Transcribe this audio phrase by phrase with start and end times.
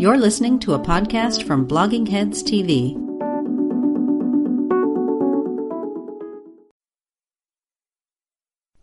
[0.00, 2.96] You're listening to a podcast from Blogging Heads TV.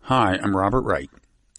[0.02, 1.10] Hi, I'm Robert Wright.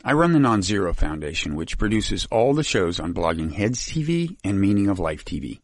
[0.04, 4.60] I run the Non-Zero Foundation, which produces all the shows on Blogging Heads TV and
[4.60, 5.60] Meaning of Life TV.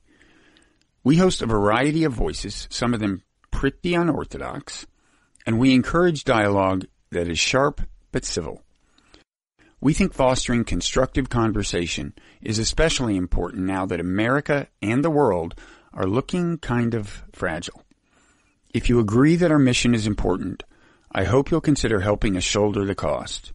[1.05, 3.23] We host a variety of voices, some of them
[3.53, 4.89] pretty unorthodox,
[5.47, 7.81] and we encourage dialogue that is sharp
[8.11, 8.64] but civil.
[9.85, 15.55] We think fostering constructive conversation is especially important now that America and the world
[15.93, 17.83] are looking kind of fragile.
[18.73, 20.63] If you agree that our mission is important,
[21.13, 23.53] I hope you'll consider helping us shoulder the cost.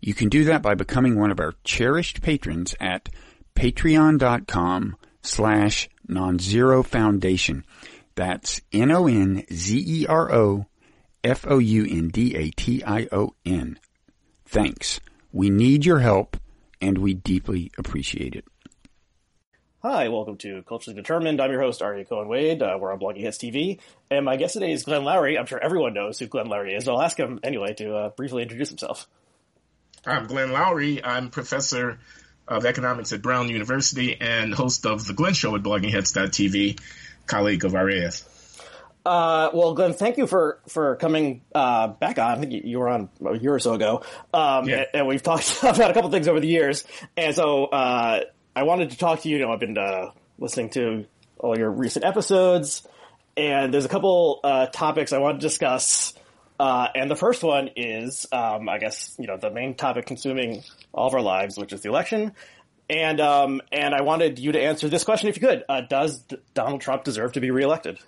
[0.00, 3.08] You can do that by becoming one of our cherished patrons at
[3.56, 7.64] patreon.com slash nonzero foundation.
[8.14, 10.66] That's N-O-N-Z-E-R-O
[11.24, 11.78] F-O-U-N-D-A-T-I-O-N.
[14.44, 15.00] Thanks.
[15.36, 16.38] We need your help
[16.80, 18.46] and we deeply appreciate it.
[19.82, 21.42] Hi, welcome to Culturally Determined.
[21.42, 22.62] I'm your host, Aryeh Cohen Wade.
[22.62, 23.78] Uh, we're on Blogging Heads TV.
[24.10, 25.38] And my guest today is Glenn Loury.
[25.38, 28.08] I'm sure everyone knows who Glenn Loury is, but I'll ask him anyway to uh,
[28.16, 29.06] briefly introduce himself.
[30.06, 31.02] I'm Glenn Loury.
[31.04, 31.98] I'm professor
[32.48, 36.80] of economics at Brown University and host of The Glenn Show at bloggingheads.tv,
[37.26, 38.26] colleague of Aryeh.
[39.06, 42.38] Uh, well, Glenn, thank you for for coming uh, back on.
[42.38, 44.02] I think you were on a year or so ago,
[44.34, 44.78] um, yeah.
[44.78, 46.82] and, and, we've talked about a couple things over the years.
[47.16, 48.22] And so uh,
[48.56, 49.36] I wanted to talk to you.
[49.36, 51.06] You know, I've been uh, listening to
[51.38, 52.84] all your recent episodes,
[53.36, 56.12] and there's a couple uh, topics I want to discuss.
[56.58, 60.64] Uh, and the first one is, um, I guess, you know, the main topic consuming
[60.92, 62.32] all of our lives, which is the election.
[62.90, 66.24] And um, and I wanted you to answer this question, if you could: uh, Does
[66.54, 68.00] Donald Trump deserve to be reelected?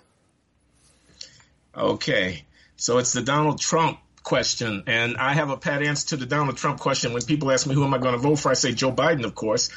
[1.79, 2.43] Okay,
[2.75, 6.57] so it's the Donald Trump question, and I have a pat answer to the Donald
[6.57, 7.13] Trump question.
[7.13, 9.23] When people ask me who am I going to vote for, I say Joe Biden,
[9.23, 9.69] of course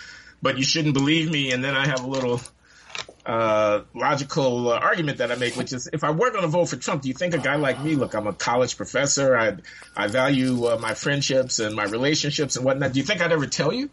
[0.43, 1.53] but you shouldn't believe me.
[1.53, 2.41] And then I have a little
[3.25, 6.67] uh, logical uh, argument that I make, which is if I were going to vote
[6.67, 9.57] for Trump, do you think a guy like me, look, I'm a college professor, I
[9.97, 12.93] I value uh, my friendships and my relationships and whatnot.
[12.93, 13.89] Do you think I'd ever tell you?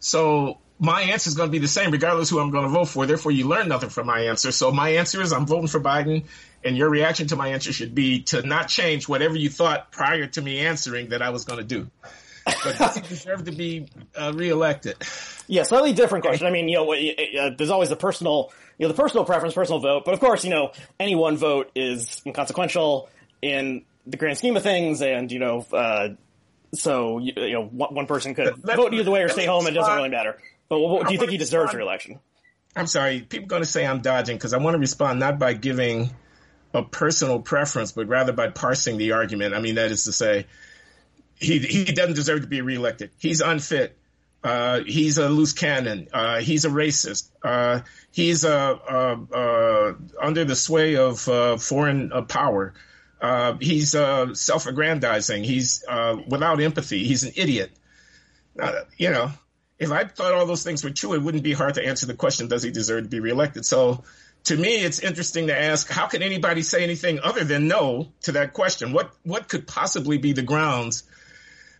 [0.00, 2.88] So my answer is going to be the same regardless who I'm going to vote
[2.88, 3.06] for.
[3.06, 4.52] Therefore, you learn nothing from my answer.
[4.52, 6.24] So my answer is I'm voting for Biden,
[6.64, 10.26] and your reaction to my answer should be to not change whatever you thought prior
[10.26, 11.90] to me answering that I was going to do.
[12.44, 14.96] But does he deserve to be uh, reelected?
[15.46, 16.46] Yeah, slightly different question.
[16.46, 19.80] I mean, you know, uh, there's always the personal, you know, the personal preference, personal
[19.80, 20.04] vote.
[20.04, 23.08] But of course, you know, any one vote is inconsequential
[23.40, 26.08] in the grand scheme of things, and you know, uh,
[26.74, 29.66] so you, you, know, one, one person could let, vote either way or stay home.
[29.66, 30.38] It doesn't really matter.
[30.72, 32.18] But what, do you think he deserves reelection?
[32.74, 35.38] I'm sorry, people are going to say I'm dodging because I want to respond not
[35.38, 36.14] by giving
[36.72, 39.52] a personal preference, but rather by parsing the argument.
[39.52, 40.46] I mean, that is to say,
[41.34, 43.10] he he doesn't deserve to be reelected.
[43.18, 43.98] He's unfit.
[44.42, 46.08] Uh, he's a loose cannon.
[46.10, 47.28] Uh, he's a racist.
[47.44, 49.14] Uh, he's under
[50.46, 52.72] the sway of uh, foreign uh, power.
[53.20, 55.44] Uh, he's self-aggrandizing.
[55.44, 55.84] He's
[56.26, 57.04] without empathy.
[57.04, 57.72] He's an idiot.
[58.96, 59.32] you know,
[59.82, 62.14] if I thought all those things were true, it wouldn't be hard to answer the
[62.14, 63.66] question: Does he deserve to be reelected?
[63.66, 64.04] So,
[64.44, 68.32] to me, it's interesting to ask: How can anybody say anything other than no to
[68.32, 68.92] that question?
[68.92, 71.02] What what could possibly be the grounds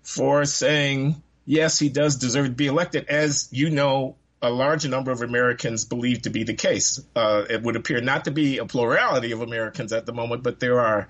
[0.03, 5.12] for saying yes, he does deserve to be elected, as you know, a large number
[5.12, 7.01] of Americans believe to be the case.
[7.15, 10.59] Uh, it would appear not to be a plurality of Americans at the moment, but
[10.59, 11.07] there are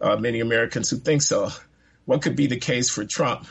[0.00, 1.48] uh, many Americans who think so.
[2.04, 3.48] What could be the case for Trump?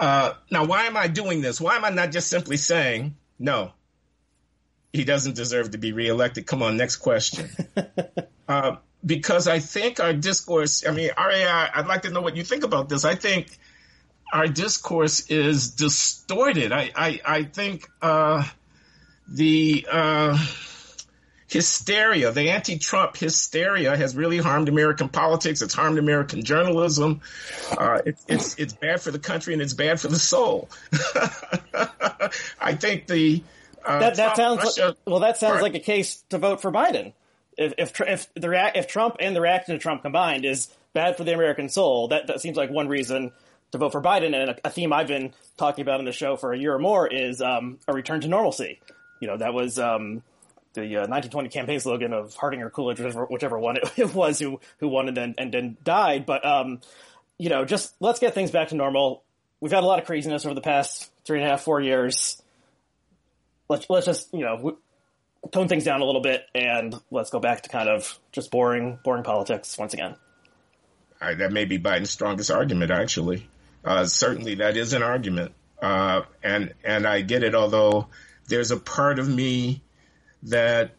[0.00, 1.60] Uh, now, why am I doing this?
[1.60, 3.72] Why am I not just simply saying, no,
[4.94, 6.46] he doesn't deserve to be reelected?
[6.46, 7.48] Come on, next question.
[8.48, 12.42] Uh, because I think our discourse, I mean, Aryeh, I'd like to know what you
[12.42, 13.04] think about this.
[13.04, 13.56] I think
[14.32, 16.72] our discourse is distorted.
[16.72, 18.44] I I, I think uh,
[19.28, 20.36] the uh,
[21.50, 25.62] hysteria, the anti-Trump hysteria, has really harmed American politics.
[25.62, 27.20] It's harmed American journalism.
[27.76, 30.68] Uh, it, it's it's bad for the country and it's bad for the soul.
[32.60, 33.42] I think the
[33.84, 35.20] uh, that, that sounds Russia, well.
[35.20, 37.12] That sounds like a case to vote for Biden.
[37.58, 41.24] If if if the if Trump and the reaction to Trump combined is bad for
[41.24, 43.32] the American soul, that that seems like one reason
[43.72, 44.34] to vote for Biden.
[44.34, 46.78] And a, a, theme I've been talking about in the show for a year or
[46.78, 48.80] more is um, a return to normalcy.
[49.20, 50.22] You know, that was um,
[50.74, 54.38] the uh, 1920 campaign slogan of Harding or Coolidge, whichever, whichever one it, it, was
[54.38, 56.26] who who won and then and then died.
[56.26, 56.80] But um,
[57.38, 59.22] you know, just let's get things back to normal.
[59.60, 62.40] We've had a lot of craziness over the past three and a half, four years.
[63.68, 64.78] Let's let's just you know
[65.52, 68.98] tone things down a little bit and let's go back to kind of just boring
[69.02, 70.16] boring politics once again.
[71.20, 73.46] That may be Biden's strongest argument, actually.
[73.84, 75.52] Uh, certainly, that is an argument,
[75.82, 77.54] uh, and and I get it.
[77.54, 78.08] Although
[78.48, 79.82] there's a part of me
[80.44, 80.92] that,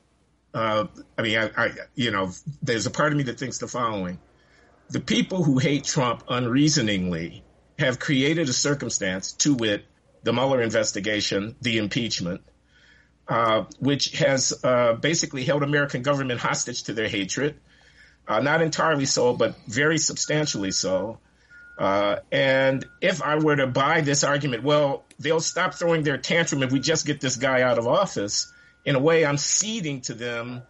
[0.53, 3.67] uh, I mean, I, I, you know, there's a part of me that thinks the
[3.67, 4.19] following.
[4.89, 7.43] The people who hate Trump unreasoningly
[7.79, 9.85] have created a circumstance, to wit,
[10.23, 12.41] the Mueller investigation, the impeachment,
[13.27, 17.55] uh, which has uh, basically held American government hostage to their hatred.
[18.27, 21.17] Uh, not entirely so, but very substantially so.
[21.77, 26.61] Uh, and if I were to buy this argument, well, they'll stop throwing their tantrum
[26.61, 28.53] if we just get this guy out of office.
[28.85, 30.63] In a way, I'm ceding to them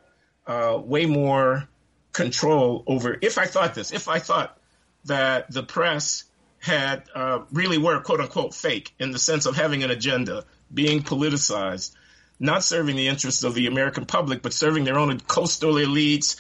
[0.46, 1.68] uh, way more
[2.14, 3.18] control over.
[3.22, 4.58] If I thought this, if I thought
[5.06, 6.26] that the press
[6.60, 11.02] had uh, really were quote unquote fake in the sense of having an agenda, being
[11.02, 11.92] politicized,
[12.40, 16.38] not serving the interests of the American public, but serving their own coastal elites,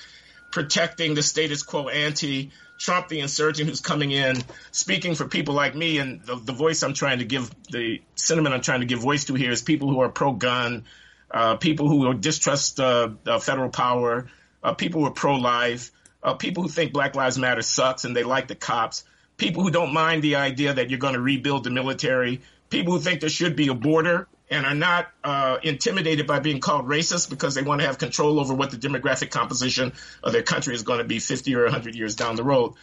[0.52, 4.36] protecting the status quo ante, Trump, the insurgent who's coming in,
[4.72, 6.00] speaking for people like me.
[6.00, 9.26] And the, the voice I'm trying to give, the sentiment I'm trying to give voice
[9.26, 10.86] to here is people who are pro gun,
[11.34, 14.28] uh, people who distrust uh, uh, federal power,
[14.64, 15.92] uh, people who are pro life,
[16.24, 19.04] uh, people who think Black Lives Matter sucks and they like the cops,
[19.38, 23.00] people who don't mind the idea that you're going to rebuild the military, people who
[23.00, 27.30] think there should be a border and are not uh, intimidated by being called racist
[27.30, 30.84] because they want to have control over what the demographic composition of their country is
[30.84, 32.74] going to be 50 or 100 years down the road.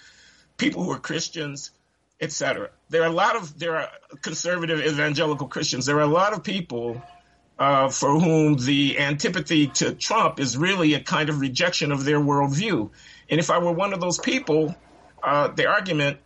[0.56, 1.70] People who are Christians,
[2.20, 2.70] etc.
[2.88, 3.90] There are a lot of there are
[4.22, 5.86] conservative evangelical Christians.
[5.86, 7.02] There are a lot of people
[7.58, 12.20] uh, for whom the antipathy to Trump is really a kind of rejection of their
[12.20, 12.90] worldview.
[13.28, 14.74] And if I were one of those people,
[15.22, 16.18] uh, the argument,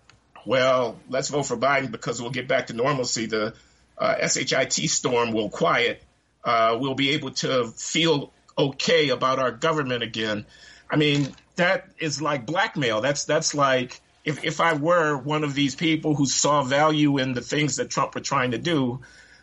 [0.46, 3.26] well, let's vote for Biden because we'll get back to normalcy.
[3.26, 3.54] The
[3.96, 6.02] uh, SHIT storm will quiet,
[6.44, 10.44] uh, we'll be able to feel okay about our government again.
[10.90, 13.00] I mean, that is like blackmail.
[13.00, 17.32] That's that's like if if I were one of these people who saw value in
[17.32, 19.00] the things that Trump were trying to do,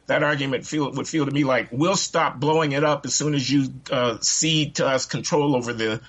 [0.09, 3.35] that argument feel would feel to me like we'll stop blowing it up as soon
[3.35, 6.01] as you uh, cede to us control over the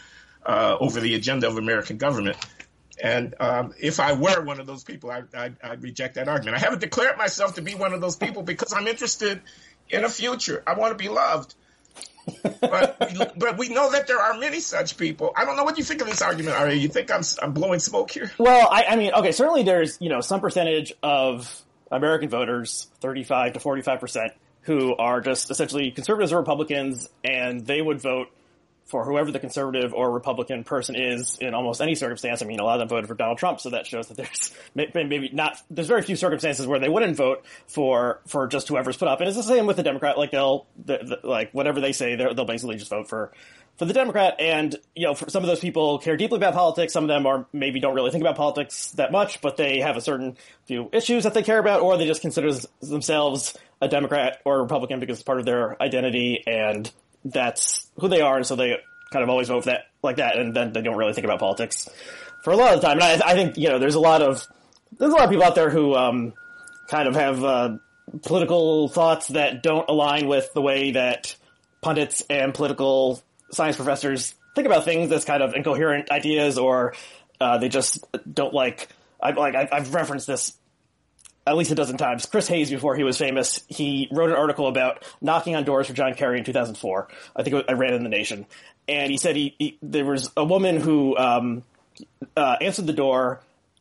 [0.45, 2.37] uh, over the agenda of American government.
[3.03, 6.57] And um, if I were one of those people, I, I, I'd reject that argument.
[6.57, 9.41] I haven't declared myself to be one of those people because I'm interested
[9.89, 10.63] in a future.
[10.67, 11.55] I want to be loved.
[12.61, 12.99] but
[13.37, 15.33] but we know that there are many such people.
[15.37, 16.57] I don't know what you think of this argument.
[16.57, 18.31] Are you think I'm I'm blowing smoke here?
[18.39, 23.55] Well, I, I mean, okay, certainly there's you know some percentage of American voters, 35
[23.55, 24.33] to 45 percent,
[24.63, 28.29] who are just essentially conservatives or Republicans, and they would vote
[28.91, 32.43] for whoever the conservative or Republican person is in almost any circumstance.
[32.43, 34.53] I mean, a lot of them voted for Donald Trump, so that shows that there's
[34.75, 39.07] maybe not, there's very few circumstances where they wouldn't vote for, for just whoever's put
[39.07, 39.21] up.
[39.21, 42.17] And it's the same with the Democrat, like they'll, the, the, like whatever they say,
[42.17, 43.31] they'll basically just vote for,
[43.77, 44.41] for the Democrat.
[44.41, 46.93] And, you know, some of those people care deeply about politics.
[46.93, 49.97] Some of them are maybe don't really think about politics that much, but they have
[49.97, 52.53] a certain few issues that they care about, or they just consider
[52.83, 56.91] themselves a Democrat or a Republican because it's part of their identity and
[57.25, 58.79] that's who they are, and so they
[59.11, 61.89] kind of always vote that like that, and then they don't really think about politics
[62.43, 62.99] for a lot of the time.
[62.99, 64.47] And I, I think you know there's a lot of
[64.99, 66.33] there's a lot of people out there who um,
[66.89, 67.77] kind of have uh,
[68.23, 71.37] political thoughts that don't align with the way that
[71.81, 76.95] pundits and political science professors think about things as kind of incoherent ideas, or
[77.41, 78.89] uh, they just don't like.
[79.23, 80.55] I like I've referenced this
[81.51, 82.27] at least a dozen times.
[82.27, 85.93] Chris Hayes, before he was famous, he wrote an article about knocking on doors for
[85.93, 87.09] John Kerry in 2004.
[87.35, 88.47] I think I ran in the Nation,
[88.87, 91.65] and he said he, he there was a woman who um,
[92.37, 93.41] uh, answered the door,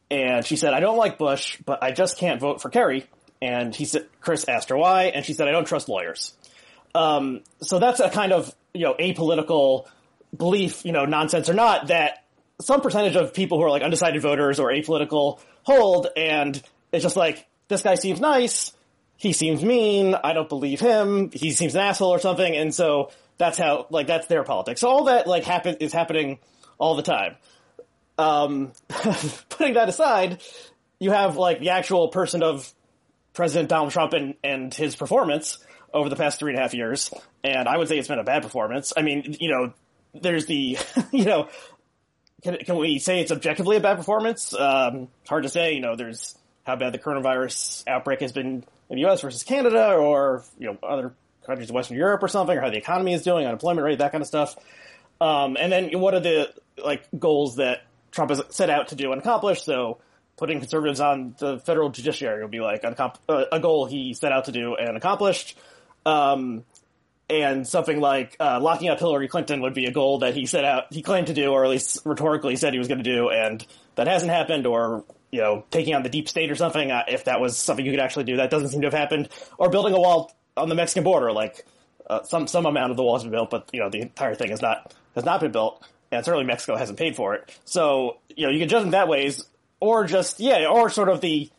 [0.09, 3.05] and she said, "I don't like Bush, but I just can't vote for Kerry."
[3.39, 6.33] And he said, Chris asked her why, and she said, "I don't trust lawyers."
[6.95, 9.85] Um, so that's a kind of you know apolitical
[10.35, 12.23] belief, you know, nonsense or not, that
[12.61, 16.59] some percentage of people who are like undecided voters or apolitical hold, and
[16.91, 18.73] it's just like this guy seems nice,
[19.15, 23.11] he seems mean, I don't believe him, he seems an asshole or something, and so
[23.37, 24.81] that's how like that's their politics.
[24.81, 26.39] So all that like happen is happening
[26.77, 27.35] all the time.
[28.17, 28.73] Um,
[29.49, 30.41] putting that aside,
[30.99, 32.73] you have like the actual person of
[33.33, 35.59] President Donald Trump and, and his performance
[35.93, 38.23] over the past three and a half years, and I would say it's been a
[38.23, 38.93] bad performance.
[38.95, 39.73] I mean, you know,
[40.13, 40.77] there's the,
[41.11, 41.49] you know,
[42.43, 44.53] can, can we say it's objectively a bad performance?
[44.53, 45.73] Um, hard to say.
[45.73, 46.37] You know, there's
[46.69, 49.21] how bad the coronavirus outbreak has been in the U.S.
[49.21, 51.13] versus Canada, or you know, other
[51.45, 54.11] countries in Western Europe or something, or how the economy is doing, unemployment rate, that
[54.11, 54.55] kind of stuff.
[55.21, 59.11] Um, and then what are the like goals that Trump has set out to do
[59.11, 59.63] and accomplish?
[59.63, 59.99] So
[60.37, 64.45] putting conservatives on the federal judiciary would be like uh, a goal he set out
[64.45, 65.57] to do and accomplished.
[66.05, 66.63] Um,
[67.29, 70.65] and something like uh, locking up Hillary Clinton would be a goal that he set
[70.65, 73.29] out, he claimed to do, or at least rhetorically said he was going to do,
[73.29, 73.63] and
[73.95, 74.65] that hasn't happened.
[74.65, 76.91] Or you know, taking on the deep state or something.
[76.91, 79.29] Uh, if that was something you could actually do, that doesn't seem to have happened.
[79.57, 81.65] Or building a wall on the Mexican border, like
[82.09, 84.35] uh, some some amount of the wall has been built, but you know the entire
[84.35, 87.57] thing has not has not been built, and certainly Mexico hasn't paid for it.
[87.65, 89.45] So you know you can judge him that ways,
[89.79, 91.49] or just yeah, or sort of the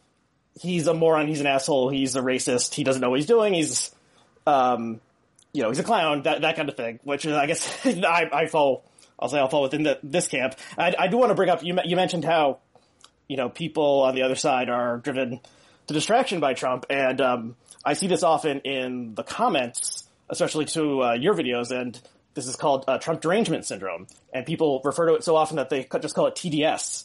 [0.60, 3.54] he's a moron, he's an asshole, he's a racist, he doesn't know what he's doing,
[3.54, 3.94] he's
[4.46, 5.00] um,
[5.52, 6.98] you know he's a clown, that that kind of thing.
[7.04, 8.84] Which is, I guess I, I fall
[9.20, 10.56] I'll say I'll fall within the, this camp.
[10.78, 12.58] I, I do want to bring up you you mentioned how
[13.30, 15.38] you know people on the other side are driven
[15.86, 21.02] to distraction by Trump, and um, I see this often in the comments, especially to
[21.02, 21.98] uh, your videos, and
[22.34, 25.70] this is called uh, Trump derangement syndrome, and people refer to it so often that
[25.70, 27.04] they just call it TDS.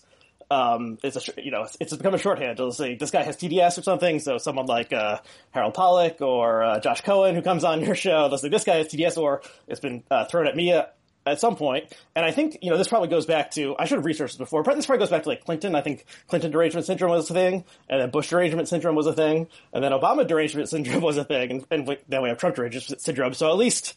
[0.49, 2.57] Um, it's a you know it's become a shorthand.
[2.57, 4.19] They'll say this guy has TDS or something.
[4.19, 5.19] So someone like uh,
[5.51, 8.77] Harold Pollack or uh, Josh Cohen who comes on your show, they'll say this guy
[8.77, 10.85] has TDS, or it's been uh, thrown at me uh,
[11.25, 11.91] at some point.
[12.15, 14.37] And I think, you know, this probably goes back to, I should have researched this
[14.37, 15.75] before, but this probably goes back to like Clinton.
[15.75, 19.13] I think Clinton derangement syndrome was a thing, and then Bush derangement syndrome was a
[19.13, 22.55] thing, and then Obama derangement syndrome was a thing, and, and then we have Trump
[22.55, 23.33] derangement syndrome.
[23.33, 23.95] So at least,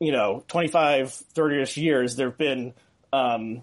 [0.00, 2.74] you know, 25, 30-ish years, there have been,
[3.12, 3.62] um,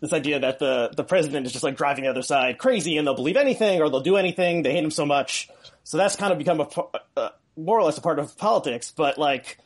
[0.00, 3.06] this idea that the, the president is just like driving the other side crazy and
[3.06, 4.62] they'll believe anything or they'll do anything.
[4.62, 5.48] They hate him so much.
[5.82, 6.68] So that's kind of become a,
[7.16, 9.58] uh, more or less a part of politics, but like,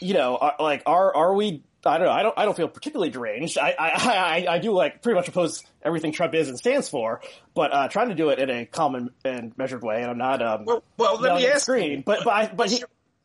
[0.00, 2.12] you know, are, like, are, are we I don't know.
[2.12, 2.38] I don't.
[2.38, 3.58] I don't feel particularly deranged.
[3.58, 3.90] I, I,
[4.48, 7.20] I, I do like pretty much oppose everything Trump is and stands for,
[7.54, 10.02] but uh, trying to do it in a calm and measured way.
[10.02, 10.42] And I'm not.
[10.42, 11.62] Um, well, well, let me ask.
[11.62, 12.82] Screen, but but I, but he,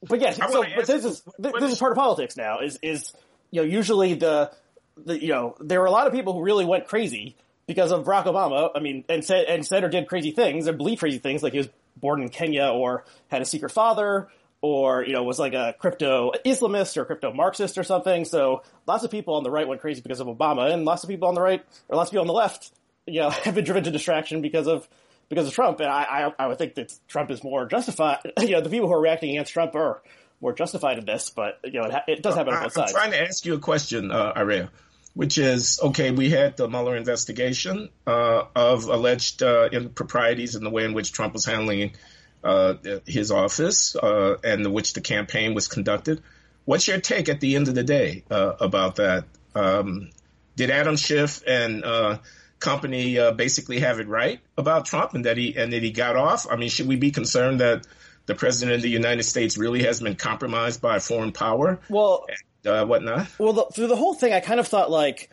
[0.07, 0.37] but yes.
[0.37, 2.59] So but this is this, this is part of politics now.
[2.59, 3.13] Is is
[3.51, 4.51] you know usually the
[4.97, 7.35] the you know there were a lot of people who really went crazy
[7.67, 8.69] because of Barack Obama.
[8.75, 11.53] I mean, and said and said or did crazy things and believed crazy things, like
[11.53, 14.29] he was born in Kenya or had a secret father
[14.61, 18.25] or you know was like a crypto Islamist or crypto Marxist or something.
[18.25, 21.09] So lots of people on the right went crazy because of Obama, and lots of
[21.09, 22.71] people on the right or lots of people on the left,
[23.05, 24.87] you know, have been driven to distraction because of
[25.29, 25.79] because of Trump.
[25.79, 28.19] And I I, I would think that Trump is more justified.
[28.41, 30.01] You know, the people who are reacting against Trump are
[30.39, 32.93] more justified in this, but you know, it, ha- it does happen on both sides.
[32.93, 34.67] I'm trying to ask you a question, uh.
[35.13, 36.11] Which is okay.
[36.11, 41.11] We had the Mueller investigation uh, of alleged uh, improprieties in the way in which
[41.11, 41.95] Trump was handling
[42.43, 46.21] uh, his office uh, and which the campaign was conducted.
[46.65, 49.25] What's your take at the end of the day uh, about that?
[49.55, 50.09] Um,
[50.55, 52.17] did Adam Schiff and uh,
[52.59, 56.15] company uh, basically have it right about Trump and that he and that he got
[56.15, 56.47] off?
[56.49, 57.87] I mean, should we be concerned that
[58.25, 61.79] the president of the United States really has been compromised by a foreign power?
[61.89, 62.25] Well,
[62.63, 63.27] and, uh, whatnot.
[63.39, 65.29] Well, the, through the whole thing, I kind of thought like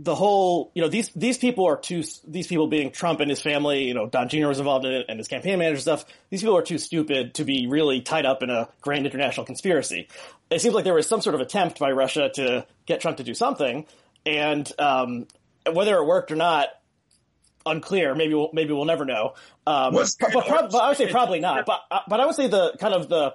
[0.00, 2.02] the whole, you know, these these people are too.
[2.26, 4.48] These people being Trump and his family, you know, Don Jr.
[4.48, 6.04] was involved in it, and his campaign manager stuff.
[6.30, 10.08] These people are too stupid to be really tied up in a grand international conspiracy.
[10.50, 13.24] It seems like there was some sort of attempt by Russia to get Trump to
[13.24, 13.86] do something,
[14.26, 15.28] and um,
[15.72, 16.68] whether it worked or not,
[17.64, 18.16] unclear.
[18.16, 19.34] Maybe we'll maybe we'll never know.
[19.66, 20.32] Um, but, but,
[20.72, 21.66] but, I would say probably not.
[21.66, 23.34] But uh, but I would say the kind of the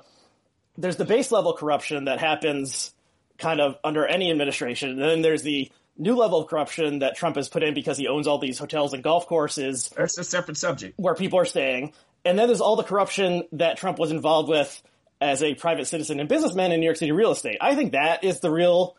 [0.77, 2.93] there's the base level corruption that happens
[3.37, 7.35] kind of under any administration, and then there's the new level of corruption that Trump
[7.35, 9.89] has put in because he owns all these hotels and golf courses.
[9.95, 10.97] That's a separate subject.
[10.97, 11.93] Where people are staying.
[12.25, 14.81] And then there's all the corruption that Trump was involved with
[15.21, 17.57] as a private citizen and businessman in New York City real estate.
[17.61, 18.95] I think that is the real.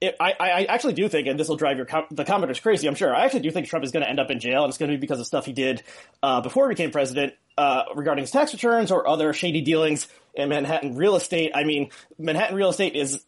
[0.00, 2.88] It, I, I actually do think, and this will drive your com- the commenters crazy,
[2.88, 3.14] I'm sure.
[3.14, 4.90] I actually do think Trump is going to end up in jail, and it's going
[4.90, 5.82] to be because of stuff he did
[6.22, 10.48] uh, before he became president uh, regarding his tax returns or other shady dealings in
[10.48, 11.52] Manhattan real estate.
[11.54, 13.22] I mean, Manhattan real estate is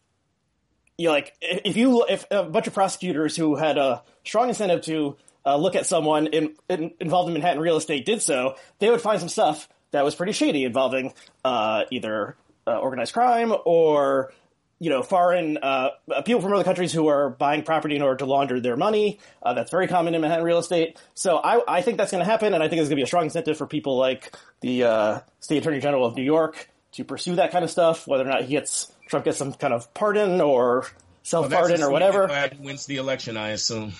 [0.97, 4.81] you know, like if you if a bunch of prosecutors who had a strong incentive
[4.83, 8.89] to uh, look at someone in, in, involved in Manhattan real estate did so, they
[8.89, 12.35] would find some stuff that was pretty shady involving uh, either
[12.67, 14.31] uh, organized crime or
[14.79, 15.89] you know foreign uh,
[16.25, 19.19] people from other countries who are buying property in order to launder their money.
[19.41, 20.99] Uh, that's very common in Manhattan real estate.
[21.15, 23.03] So I, I think that's going to happen, and I think there's going to be
[23.03, 27.03] a strong incentive for people like the uh, state attorney general of New York to
[27.03, 29.93] pursue that kind of stuff, whether or not he gets Trump gets some kind of
[29.93, 30.87] pardon or
[31.23, 32.49] self pardon well, or whatever.
[32.59, 33.93] Wins the election, I assume.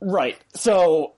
[0.00, 0.38] Right.
[0.54, 1.14] So,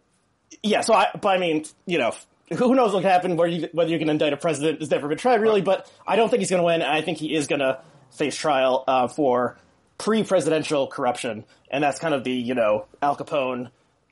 [0.62, 0.80] yeah.
[0.80, 2.12] So I, but I mean, you know,
[2.56, 3.36] who knows what can happen?
[3.36, 5.60] Whether you, whether you can indict a president has never been tried, really.
[5.60, 6.82] But I don't think he's going to win.
[6.82, 9.58] I think he is going to face trial uh, for
[9.98, 13.70] pre-presidential corruption, and that's kind of the you know Al Capone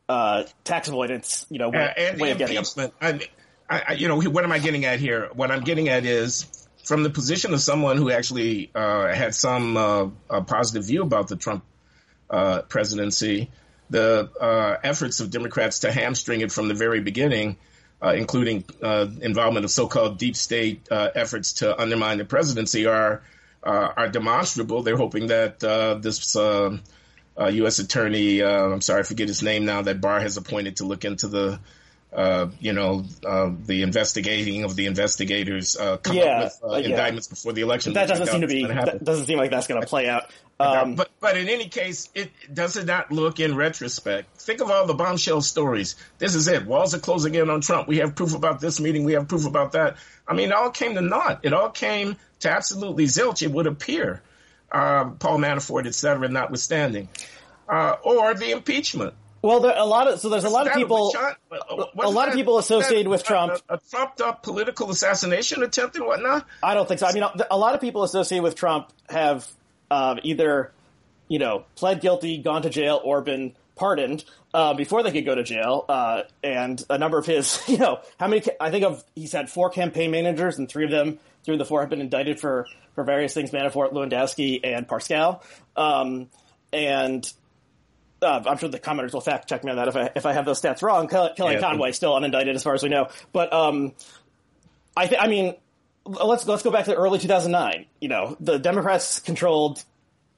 [0.09, 2.93] uh, tax avoidance, you know, way, uh, and, way of getting it.
[3.01, 3.21] I,
[3.69, 5.29] I, you know, what am I getting at here?
[5.35, 9.77] What I'm getting at is from the position of someone who actually uh, had some
[9.77, 10.09] uh,
[10.43, 11.65] positive view about the Trump
[12.31, 13.51] uh, presidency,
[13.91, 17.57] the uh, efforts of Democrats to hamstring it from the very beginning,
[18.03, 23.23] uh, including involvement of so-called deep state efforts to undermine the presidency, are
[23.63, 24.83] are demonstrable.
[24.83, 25.61] They're hoping that
[26.03, 27.79] this U.S.
[27.79, 31.29] attorney, I'm sorry, I forget his name now, that Barr has appointed to look into
[31.29, 31.61] the
[32.13, 36.67] uh, you know, uh, the investigating of the investigators uh, come Yeah, up with uh,
[36.67, 36.89] uh, yeah.
[36.89, 37.93] indictments before the election.
[37.93, 38.67] That doesn't seem to be.
[38.67, 40.25] That doesn't seem like that's going to play out.
[40.59, 44.37] Uh, Um, but but in any case, it does it not look in retrospect.
[44.37, 45.97] Think of all the bombshell stories.
[46.19, 46.67] This is it.
[46.67, 47.89] Walls are closing in on Trump.
[47.89, 49.05] We have proof about this meeting.
[49.05, 49.97] We have proof about that.
[50.29, 51.41] I mean, it all came to naught.
[51.45, 53.41] It all came to absolutely zilch.
[53.43, 54.21] It would appear,
[54.71, 57.09] um, Paul Manafort, et cetera, notwithstanding,
[57.69, 59.15] uh, or the impeachment.
[59.43, 61.15] Well, there, a lot of so there's a lot of people.
[61.17, 63.61] Uh, a lot of people associated with Trump.
[63.69, 66.47] A, a trumped up political assassination attempt and whatnot.
[66.63, 67.07] I don't think so.
[67.07, 69.49] I mean, a lot of people associated with Trump have
[69.91, 70.73] um, either,
[71.29, 75.35] you know, pled guilty, gone to jail, or been pardoned uh, before they could go
[75.35, 75.87] to jail.
[75.89, 78.43] Uh, and a number of his, you know, how many?
[78.61, 81.65] I think of he's had four campaign managers, and three of them, three of the
[81.65, 85.43] four, have been indicted for for various things: Manafort, Lewandowski, and Parscale.
[85.77, 86.29] Um,
[86.73, 87.31] and
[88.23, 90.33] uh, I'm sure the commenters will fact check me on that if I if I
[90.33, 91.09] have those stats wrong.
[91.09, 91.61] Kelly, Yeah.
[91.61, 93.93] Conway still unindicted as far as we know, but um,
[94.97, 95.55] I think I mean
[96.05, 97.87] let's let's go back to early 2009.
[98.01, 99.83] You know, the Democrats controlled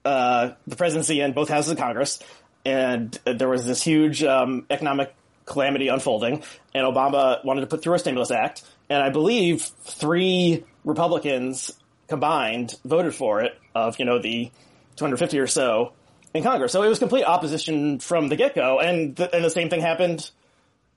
[0.04, 2.20] uh, the presidency and both houses of Congress,
[2.64, 6.42] and there was this huge um, economic calamity unfolding,
[6.74, 11.72] and Obama wanted to put through a stimulus act, and I believe three Republicans
[12.08, 14.50] combined voted for it of you know the
[14.96, 15.92] 250 or so
[16.34, 16.72] in Congress.
[16.72, 19.80] So it was complete opposition from the get go, and the, and the same thing
[19.80, 20.30] happened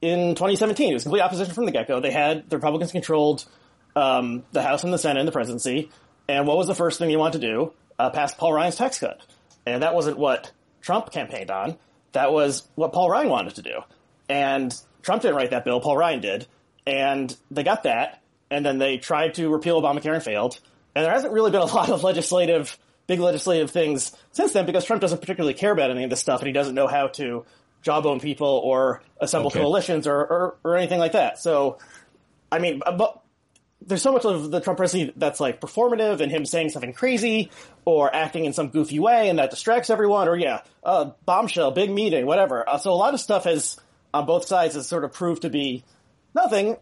[0.02, 0.92] in 2017.
[0.92, 2.00] It was complete opposition from the get go.
[2.00, 3.46] They had the Republicans controlled
[3.96, 5.90] um, the House and the Senate and the presidency.
[6.28, 7.74] And what was the first thing you wanted to do?
[7.98, 9.22] Uh, pass Paul Ryan's tax cut.
[9.66, 10.52] And that wasn't what
[10.82, 11.78] Trump campaigned on.
[12.12, 13.82] That was what Paul Ryan wanted to do.
[14.30, 15.80] And Trump didn't write that bill.
[15.80, 16.48] Paul Ryan did.
[16.86, 18.22] And they got that.
[18.52, 20.60] And then they tried to repeal Obamacare and failed.
[20.96, 22.78] And there hasn't really been a lot of legislative,
[23.08, 26.40] big legislative things since then because Trump doesn't particularly care about any of this stuff
[26.42, 27.46] and he doesn't know how to
[27.82, 29.60] jawbone people or assemble Okay.
[29.60, 31.40] coalitions or, or, or anything like that.
[31.40, 31.78] So,
[32.52, 33.22] I mean, but
[33.86, 37.52] there's so much of the Trump presidency that's like performative and him saying something crazy
[37.84, 41.92] or acting in some goofy way and that distracts everyone or yeah, uh, bombshell, big
[41.92, 42.68] meeting, whatever.
[42.68, 43.78] Uh, so a lot of stuff has
[44.14, 45.84] on both sides has sort of proved to be
[46.34, 46.78] nothing.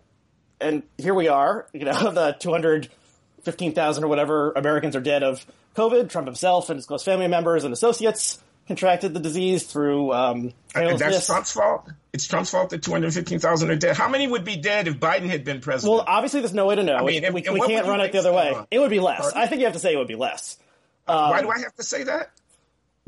[0.62, 6.10] And here we are, you know, the 215,000 or whatever Americans are dead of COVID.
[6.10, 11.26] Trump himself and his close family members and associates contracted the disease through um, that's.
[11.26, 11.90] Trump's fault.
[12.14, 13.98] It's Trump's fault that 215,000 are dead.
[13.98, 15.98] How many would be dead if Biden had been president?
[15.98, 16.96] Well, obviously, there's no way to know.
[16.96, 18.54] I mean, and- we and we can't run it the other way.
[18.54, 18.68] on?
[18.70, 19.22] It would be less.
[19.22, 19.42] Pardon?
[19.42, 20.58] I think you have to say it would be less.
[21.06, 22.32] Why do I have to say that?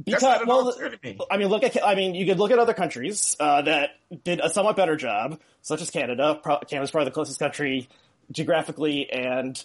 [0.04, 1.18] Because, not at all well, me.
[1.32, 1.78] I mean, look at.
[1.86, 3.92] I mean, you could look at other countries uh, that
[4.26, 6.38] did a somewhat better job, such as Canada.
[6.42, 7.88] Pro- Canada's probably the closest country
[8.30, 9.64] geographically and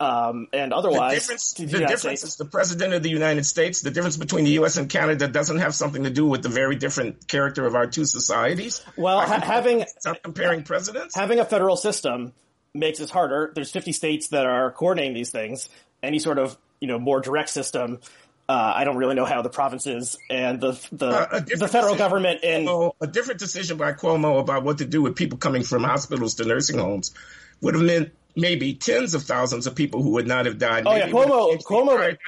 [0.00, 1.14] um, and The otherwise.
[1.14, 2.32] difference, to the United difference States.
[2.32, 3.82] is the president of the United States.
[3.82, 4.76] The difference between the U.S.
[4.76, 8.04] and Canada doesn't have something to do with the very different character of our two
[8.04, 8.82] societies.
[8.96, 9.84] Well, ha- having
[10.22, 11.14] comparing presidents.
[11.14, 12.32] having a federal system
[12.74, 13.52] makes it harder.
[13.54, 15.68] There's 50 states that are coordinating these things.
[16.02, 18.00] Any sort of you know more direct system.
[18.46, 22.42] Uh, I don't really know how the provinces and the the, Uh, the federal government
[22.42, 26.34] Cuomo- a different decision by Cuomo about what to do with people coming from hospitals
[26.34, 27.14] to nursing homes
[27.62, 30.84] would have meant maybe tens of thousands of people who would not have died.
[30.86, 32.18] Oh, yeah, it would have Cuomo- Cuomo-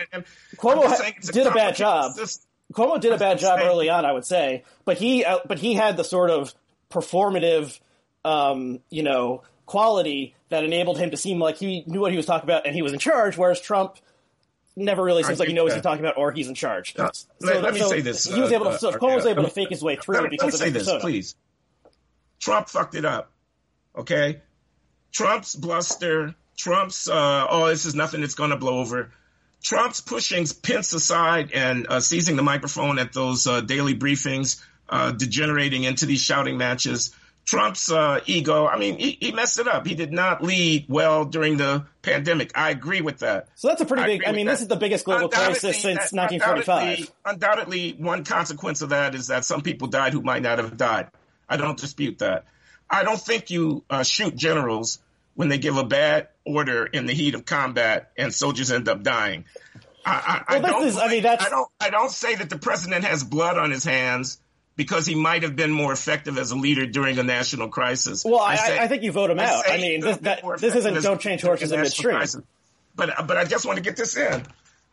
[0.57, 2.13] Cuomo I'm just ha- saying it's did a bad job.
[2.15, 2.47] system.
[2.73, 5.75] Cuomo did a bad job early on, I would say, but he uh, but he
[5.75, 6.53] had the sort of
[6.91, 7.79] performative,
[8.25, 12.27] um, you know, quality that enabled him to seem like he knew what he was
[12.27, 13.37] talking about and he was in charge.
[13.37, 13.97] Whereas Trump
[14.77, 15.77] never really seems like he knows what that.
[15.77, 16.95] he's talking about or he's in charge.
[16.99, 17.09] Uh,
[17.41, 18.71] let- let me say this, He was uh, able to.
[18.73, 20.67] uh, So Cuomo was uh, able to fake his way Let through me, because let
[20.67, 21.01] me of say this, persona.
[21.01, 21.35] please.
[22.41, 23.31] Trump fucked it up.
[23.97, 24.43] Okay?
[25.17, 29.13] Trump's bluster, Trump's, uh, oh, this is nothing that's going to blow over.
[29.63, 35.13] Trump's pushing Pence aside and uh, seizing the microphone at those uh, daily briefings, uh,
[35.13, 37.15] degenerating into these shouting matches.
[37.47, 39.87] Trump's uh, ego, I mean, he, he messed it up.
[39.87, 42.53] He did not lead well during the pandemic.
[42.55, 43.49] I agree with that.
[43.55, 44.25] So that's a pretty I big.
[44.27, 44.53] I mean, that.
[44.53, 46.83] this is the biggest global crisis since that- 1945.
[46.85, 50.77] Undoubtedly, undoubtedly, one consequence of that is that some people died who might not have
[50.77, 51.09] died.
[51.49, 52.45] I don't dispute that.
[52.91, 55.01] I don't think you uh, shoot generals
[55.37, 59.03] when they give a bad order in the heat of combat and soldiers end up
[59.03, 59.45] dying.
[60.05, 60.87] I, I, Well, I don't.
[60.89, 61.69] is- I mean, that's- I don't.
[61.81, 64.39] I don't say that the president has blood on his hands
[64.77, 68.25] because he might have been more effective as a leader during a national crisis.
[68.25, 69.65] Well, I, say- I, I think you vote him out.
[69.69, 72.17] I mean, this, that, this isn't don't change horses in midstream.
[72.17, 72.43] crisis.
[72.95, 74.43] But but I just want to get this in.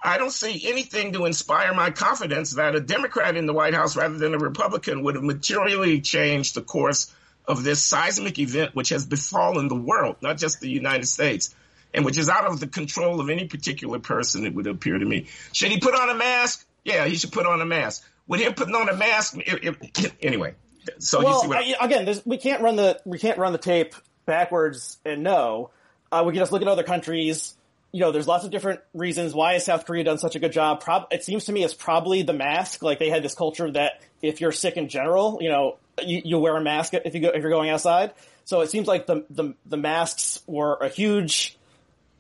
[0.05, 3.95] I don't see anything to inspire my confidence that a Democrat in the White House
[3.95, 7.13] rather than a Republican would have materially changed the course
[7.45, 11.53] of this seismic event, which has befallen the world, not just the United States,
[11.93, 15.05] and which is out of the control of any particular person, it would appear to
[15.05, 15.27] me.
[15.51, 16.65] Should he put on a mask?
[16.83, 18.03] Yeah, he should put on a mask.
[18.27, 20.55] With him putting on a mask, it, it, anyway.
[20.99, 23.57] So well, you see what I, again, we can't run the we can't run the
[23.57, 25.71] tape backwards and know.
[26.11, 27.55] Uh, we can just look at other countries.
[27.91, 30.51] You know, there's lots of different reasons why has South Korea done such a good
[30.51, 30.81] job.
[30.81, 32.81] Prob- it seems to me it's probably the mask.
[32.81, 36.39] Like they had this culture that if you're sick in general, you know, you, you
[36.39, 38.13] wear a mask if you go if you're going outside.
[38.45, 41.57] So it seems like the the, the masks were a huge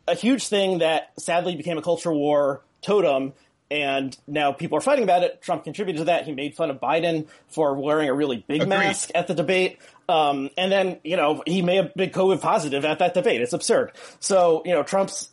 [0.07, 3.33] a huge thing that sadly became a culture war totem
[3.73, 5.41] and now people are fighting about it.
[5.41, 6.25] Trump contributed to that.
[6.25, 8.69] He made fun of Biden for wearing a really big Agreed.
[8.69, 9.79] mask at the debate.
[10.07, 13.41] Um, and then, you know, he may have been COVID positive at that debate.
[13.41, 13.93] It's absurd.
[14.19, 15.29] So, you know, Trump's,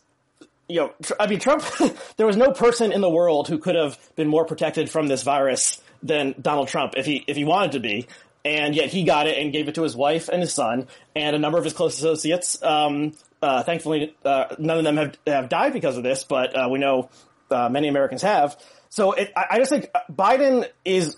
[0.67, 1.63] you know, tr- I mean, Trump,
[2.17, 5.21] there was no person in the world who could have been more protected from this
[5.21, 8.07] virus than Donald Trump if he, if he wanted to be.
[8.43, 11.35] And yet he got it and gave it to his wife and his son and
[11.35, 12.61] a number of his close associates.
[12.63, 16.67] Um, uh, thankfully, uh, none of them have, have died because of this, but, uh,
[16.69, 17.09] we know
[17.51, 18.57] uh, many Americans have.
[18.89, 21.17] So it, I, I just think Biden is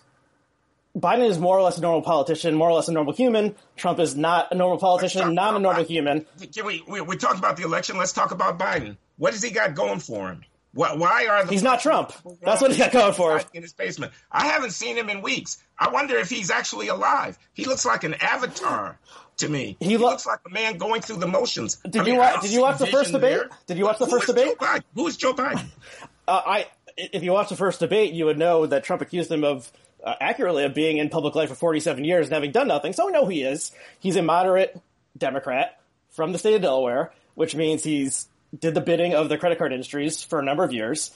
[0.96, 3.56] Biden is more or less a normal politician, more or less a normal human.
[3.76, 6.28] Trump is not a normal politician, not a normal human.
[6.54, 7.98] Can we, we we about the election?
[7.98, 8.98] Let's talk about Biden.
[9.18, 10.44] What has he got going for him?
[10.74, 12.12] Why, why are the He's not Trump.
[12.42, 13.46] That's what he got going for him.
[13.54, 14.12] in his basement?
[14.32, 15.62] I haven't seen him in weeks.
[15.78, 17.38] I wonder if he's actually alive.
[17.54, 18.98] He looks like an avatar
[19.38, 19.78] to me.
[19.80, 21.76] He He, lo- looks like a man going through the motions.
[21.78, 23.38] Did I you mean, wa- I did you watch the first debate?
[23.38, 23.50] there.
[23.68, 24.56] Did you watch the Who first debate?
[24.96, 25.66] Who is Joe Biden?
[26.26, 29.44] Uh, I, if you watch the first debate, you would know that Trump accused him
[29.44, 29.70] of
[30.02, 32.94] uh, accurately of being in public life for 47 years and having done nothing.
[32.94, 33.74] So we know he is.
[34.00, 34.80] He's a moderate
[35.18, 35.82] Democrat
[36.12, 39.72] from the state of Delaware, which means he's did the bidding of the credit card
[39.72, 41.12] industries for a number of years,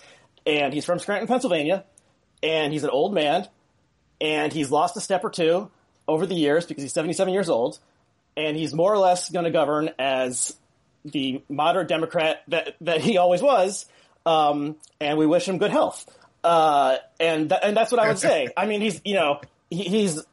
[0.45, 1.83] and he's from Scranton, Pennsylvania,
[2.41, 3.47] and he's an old man,
[4.19, 5.69] and he's lost a step or two
[6.07, 7.79] over the years because he's 77 years old,
[8.35, 10.55] and he's more or less going to govern as
[11.05, 13.85] the moderate Democrat that that he always was,
[14.25, 16.05] um, and we wish him good health.
[16.43, 18.49] Uh, and th- and that's what I would say.
[18.57, 20.23] I mean, he's you know he, he's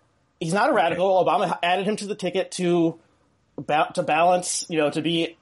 [0.40, 1.24] he's not a radical.
[1.24, 2.98] Obama added him to the ticket to
[3.56, 5.36] ba- to balance, you know, to be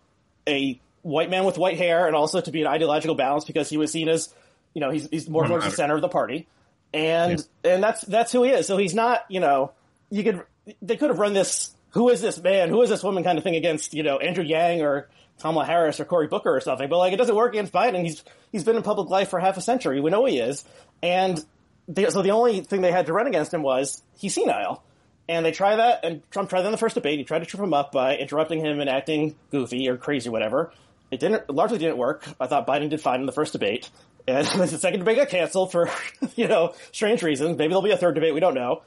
[0.49, 3.77] a white man with white hair, and also to be an ideological balance because he
[3.77, 4.33] was seen as
[4.75, 6.49] you know he's he's more towards the center of the party,
[6.95, 8.67] and and that's that's who he is.
[8.67, 9.73] So he's not you know
[10.11, 10.43] you could
[10.81, 13.45] they could have run this who is this man who is this woman kind of
[13.45, 15.09] thing against you know Andrew Yang or
[15.41, 18.03] Kamala Harris or Cory Booker or something, but like it doesn't work against Biden.
[18.03, 20.01] He's he's been in public life for half a century.
[20.01, 20.65] We know he is,
[21.03, 21.45] and
[21.89, 24.83] they, so the only thing they had to run against him was he's senile.
[25.29, 27.19] And they try that, and Trump tried that in the first debate.
[27.19, 30.33] He tried to trip him up by interrupting him and acting goofy or crazy, or
[30.33, 30.73] whatever.
[31.13, 32.27] It didn't largely didn't work.
[32.41, 33.91] I thought Biden did fine in the first debate,
[34.27, 35.91] and the second debate got canceled for
[36.37, 37.59] you know strange reasons.
[37.59, 38.35] Maybe there'll be a third debate.
[38.35, 38.83] We don't know.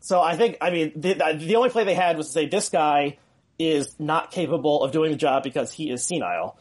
[0.00, 2.68] So I think, I mean, the, the only play they had was to say this
[2.68, 3.18] guy
[3.58, 6.58] is not capable of doing the job because he is senile.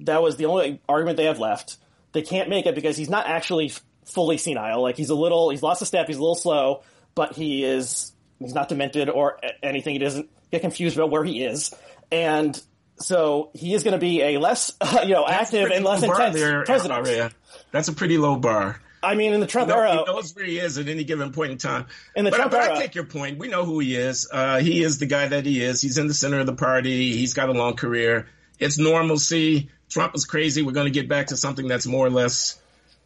[0.00, 1.76] That was the only argument they have left.
[2.12, 3.72] They can't make it because he's not actually
[4.06, 4.80] fully senile.
[4.80, 8.12] Like he's a little, he's lost a step, he's a little slow, but he is,
[8.38, 9.92] he's not demented or anything.
[9.92, 11.74] He doesn't get confused about where he is.
[12.10, 12.58] And
[12.98, 16.64] so he is going to be a less, you know, active and less intense there,
[16.64, 17.34] president.
[17.72, 18.80] That's a pretty low bar.
[19.02, 21.32] I mean, in the Trump No, era, he knows where he is at any given
[21.32, 21.86] point in time.
[22.16, 23.38] In the but, Trump but era- I take your point.
[23.38, 24.28] We know who he is.
[24.32, 25.80] Uh, he is the guy that he is.
[25.80, 27.16] He's in the center of the party.
[27.16, 28.26] He's got a long career.
[28.58, 29.70] It's normalcy.
[29.88, 30.62] Trump is crazy.
[30.62, 32.58] We're going to get back to something that's more or less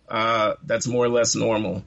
[0.09, 1.85] uh, that's more or less normal.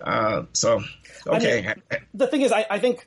[0.00, 0.82] Uh, so,
[1.26, 1.74] okay.
[2.12, 3.06] the thing is, I, I think,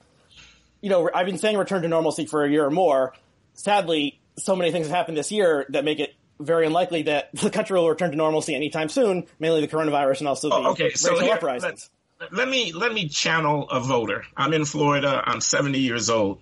[0.82, 3.14] you know, I've been saying return to normalcy for a year or more.
[3.56, 7.50] Sadly, so many things have happened this year that make it very unlikely that the
[7.50, 10.92] country will return to normalcy anytime soon, mainly the coronavirus and also the Oh, okay,
[10.92, 11.90] so racial here, uprisings.
[12.20, 14.24] let, let me let me channel a voter.
[14.36, 15.22] I'm in Florida.
[15.26, 16.42] I'm 70 years old.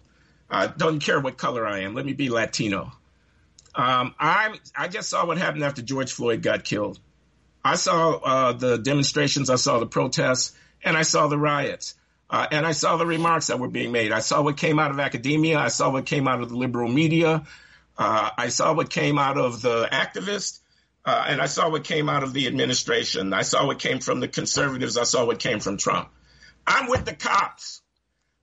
[0.49, 1.93] Uh, don't care what color I am.
[1.95, 2.91] Let me be Latino.
[3.75, 4.55] Um, I'm.
[4.75, 6.99] I just saw what happened after George Floyd got killed.
[7.65, 9.49] I saw uh, the demonstrations.
[9.49, 11.95] I saw the protests, and I saw the riots.
[12.33, 14.11] Uh, and I saw the remarks that were being made.
[14.11, 15.59] I saw what came out of academia.
[15.59, 17.43] I saw what came out of the liberal media.
[17.95, 20.59] Uh, I saw what came out of the activists.
[21.05, 23.33] Uh, and I saw what came out of the administration.
[23.33, 24.97] I saw what came from the conservatives.
[24.97, 26.09] I saw what came from Trump.
[26.65, 27.83] I'm with the cops.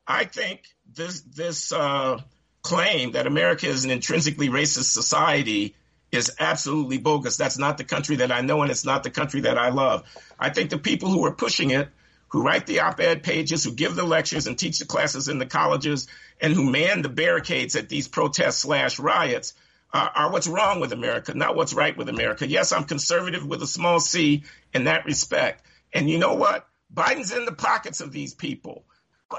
[0.06, 0.62] I think
[0.94, 2.20] this this uh,
[2.62, 5.74] claim that America is an intrinsically racist society
[6.12, 7.36] is absolutely bogus.
[7.36, 10.04] That's not the country that I know, and it's not the country that I love.
[10.38, 11.88] I think the people who are pushing it,
[12.30, 15.46] who write the op-ed pages, who give the lectures and teach the classes in the
[15.46, 16.06] colleges,
[16.40, 19.54] and who man the barricades at these protests slash riots,
[19.92, 22.46] uh, are what's wrong with America, not what's right with America.
[22.46, 25.64] Yes, I'm conservative with a small c in that respect.
[25.92, 26.66] And you know what?
[26.94, 28.84] Biden's in the pockets of these people.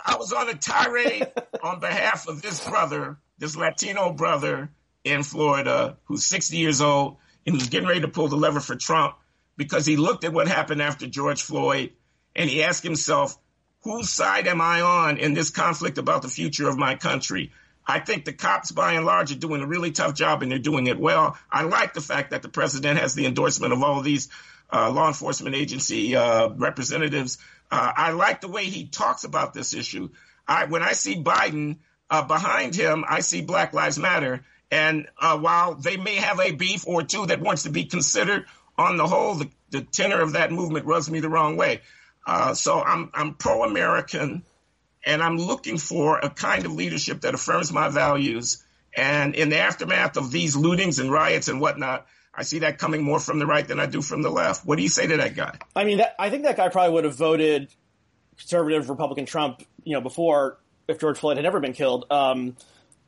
[0.05, 1.27] I was on a tirade
[1.63, 4.69] on behalf of this brother, this Latino brother
[5.03, 8.75] in Florida, who's 60 years old and who's getting ready to pull the lever for
[8.75, 9.15] Trump
[9.57, 11.91] because he looked at what happened after George Floyd
[12.35, 13.37] and he asked himself,
[13.83, 17.51] whose side am I on in this conflict about the future of my country?
[17.85, 20.59] I think the cops, by and large, are doing a really tough job and they're
[20.59, 21.37] doing it well.
[21.51, 24.29] I like the fact that the president has the endorsement of all these
[24.71, 27.39] uh, law enforcement agency uh, representatives.
[27.71, 30.09] Uh, I like the way he talks about this issue.
[30.47, 31.77] I, when I see Biden
[32.09, 34.45] uh, behind him, I see Black Lives Matter.
[34.69, 38.45] And uh, while they may have a beef or two that wants to be considered,
[38.77, 41.81] on the whole, the, the tenor of that movement rubs me the wrong way.
[42.25, 44.43] Uh, so I'm I'm pro-American,
[45.05, 48.63] and I'm looking for a kind of leadership that affirms my values.
[48.95, 53.03] And in the aftermath of these lootings and riots and whatnot, I see that coming
[53.03, 54.65] more from the right than I do from the left.
[54.65, 55.57] What do you say to that guy?
[55.75, 57.69] I mean, that, I think that guy probably would have voted
[58.37, 60.57] conservative Republican Trump, you know, before
[60.87, 62.05] if George Floyd had never been killed.
[62.09, 62.55] Um,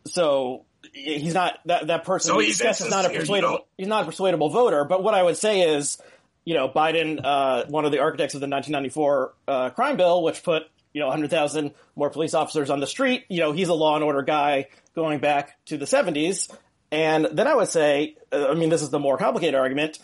[0.06, 2.34] so he's not that that person.
[2.34, 3.67] So he's is not a persuadable.
[3.78, 4.84] He's not a persuadable voter.
[4.86, 5.97] But what I would say is,
[6.46, 10.44] you know, Biden, uh, one of the architects of the 1994 uh, crime bill, which
[10.44, 13.26] put you know 100,000 more police officers on the street.
[13.30, 16.54] You know, he's a law and order guy going back to the 70s.
[16.92, 20.00] And then I would say, uh, I mean, this is the more complicated argument.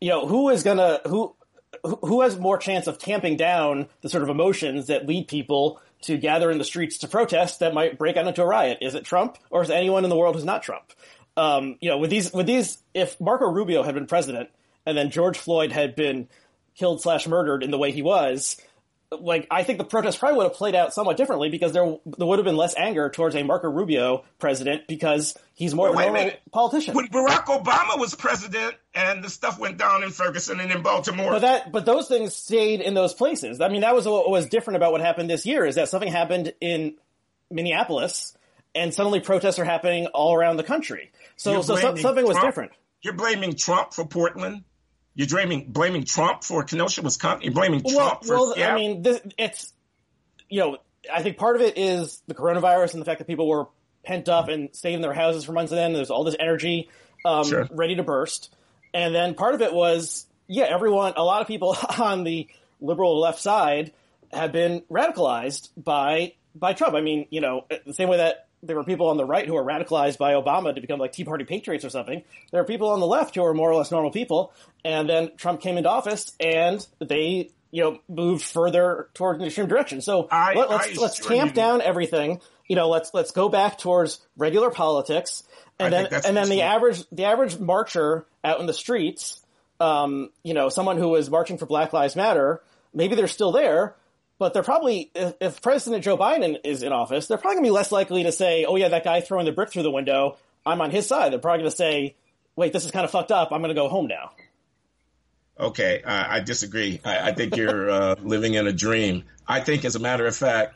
[0.00, 1.36] You know, who is gonna who
[1.84, 6.16] who has more chance of tamping down the sort of emotions that lead people to
[6.16, 8.78] gather in the streets to protest that might break out into a riot?
[8.80, 10.92] Is it Trump or is anyone in the world who's not Trump?
[11.36, 14.50] Um, you know, with these, with these, if Marco Rubio had been president
[14.86, 16.28] and then George Floyd had been
[16.74, 18.56] killed slash murdered in the way he was,
[19.20, 22.26] like I think the protest probably would have played out somewhat differently because there there
[22.26, 26.04] would have been less anger towards a Marco Rubio president because he's more well, of
[26.04, 26.94] a normal politician.
[26.94, 31.32] When Barack Obama was president and the stuff went down in Ferguson and in Baltimore,
[31.32, 33.60] but that but those things stayed in those places.
[33.60, 36.10] I mean, that was what was different about what happened this year is that something
[36.10, 36.96] happened in
[37.50, 38.36] Minneapolis
[38.74, 41.12] and suddenly protests are happening all around the country.
[41.36, 42.72] So so something was different.
[43.02, 44.64] You're blaming Trump for Portland.
[45.14, 47.42] You're blaming blaming Trump for Kenosha, Wisconsin.
[47.42, 49.72] You're blaming well, Trump for well, I mean, this, it's
[50.48, 50.78] you know,
[51.12, 53.66] I think part of it is the coronavirus and the fact that people were
[54.04, 55.72] pent up and stayed in their houses for months.
[55.72, 56.88] And then there's all this energy
[57.24, 57.68] um, sure.
[57.70, 58.54] ready to burst.
[58.94, 62.48] And then part of it was, yeah, everyone, a lot of people on the
[62.80, 63.92] liberal left side
[64.32, 66.94] have been radicalized by by Trump.
[66.94, 69.54] I mean, you know, the same way that there were people on the right who
[69.54, 72.22] were radicalized by Obama to become like Tea Party patriots or something.
[72.50, 74.52] There are people on the left who are more or less normal people.
[74.84, 79.66] And then Trump came into office and they, you know, moved further toward an extreme
[79.66, 80.00] direction.
[80.00, 82.40] So I, let, us let's, let's tamp down everything.
[82.68, 85.42] You know, let's let's go back towards regular politics.
[85.78, 89.40] And I then and then the average the average marcher out in the streets,
[89.80, 92.62] um, you know, someone who was marching for Black Lives Matter,
[92.94, 93.96] maybe they're still there,
[94.42, 97.70] but they're probably, if, President Joe Biden is in office, they're probably going to be
[97.70, 100.80] less likely to say, oh yeah, that guy throwing the brick through the window, I'm
[100.80, 101.30] on his side.
[101.30, 102.16] They're probably going to say,
[102.56, 103.52] wait, this is kind of fucked up.
[103.52, 104.32] I'm going to go home now.
[105.60, 107.00] Okay, I disagree.
[107.04, 109.22] I, I think you're uh, living in a dream.
[109.46, 110.74] I think, as a matter of fact,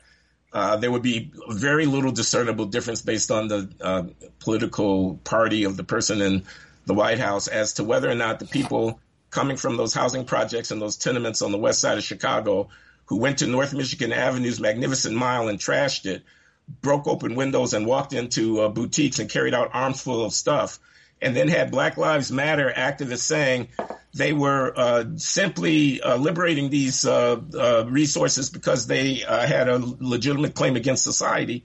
[0.53, 4.05] uh, there would be very little discernible difference based on the uh,
[4.39, 6.45] political party of the person in
[6.85, 9.01] the White House as to whether or not the people
[9.31, 12.69] coming from those housing projects and those tenements on the west side of Chicago
[13.07, 16.23] who went to North Michigan Avenue's Magnificent Mile and trashed it,
[16.83, 20.79] broke open windows and walked into uh, boutiques and carried out arms full of stuff,
[21.23, 23.69] and then had Black Lives Matter activists saying
[24.17, 29.79] they were uh, simply uh, liberating these uh, uh, resources because they uh, had a
[29.79, 31.65] legitimate claim against society.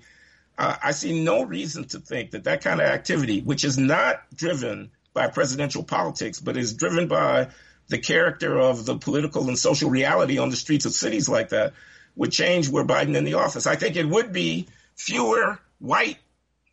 [0.64, 4.92] I see no reason to think that that kind of activity, which is not driven
[5.12, 7.48] by presidential politics, but is driven by
[7.92, 11.74] the character of the political and social reality on the streets of cities like that
[12.16, 13.68] would change were Biden in the office.
[13.68, 16.18] I think it would be fewer white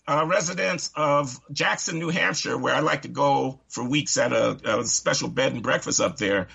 [0.07, 4.79] uh, residents of Jackson, New Hampshire, where I like to go for weeks at a,
[4.79, 6.47] a, special bed and breakfast up there,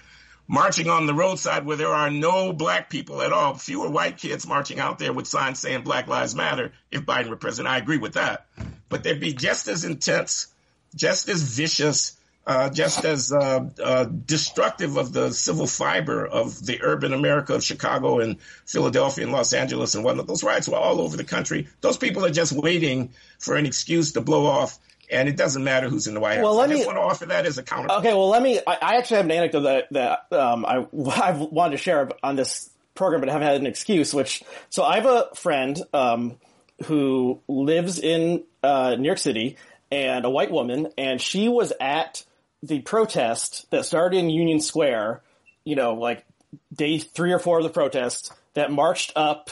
[0.48, 4.48] marching on the roadside where there are no black people at all, fewer white kids
[4.48, 7.74] marching out there with signs saying Black Lives Matter if Biden were president.
[7.74, 8.48] I agree with that.
[8.88, 10.48] But there'd be just as intense,
[10.96, 16.82] just as vicious, uh, just as uh, uh, destructive of the civil fiber of the
[16.82, 20.28] urban America of Chicago and Philadelphia and Los Angeles and whatnot.
[20.28, 21.68] Those riots were all over the country.
[21.82, 24.78] Those people are just waiting for an excuse to blow off.
[25.12, 26.44] And it doesn't matter who's in the White House.
[26.44, 27.92] Well, let I me, want to offer that as a counter.
[27.92, 28.60] Okay, well, let me.
[28.66, 30.86] I, I actually have an anecdote that, that um, I,
[31.22, 34.14] I've wanted to share on this program, but I haven't had an excuse.
[34.14, 36.38] Which so I have a friend um,
[36.86, 39.58] who lives in uh, New York City,
[39.92, 42.24] and a white woman, and she was at
[42.64, 45.22] the protest that started in Union Square,
[45.64, 46.26] you know, like
[46.74, 49.52] day three or four of the protest that marched up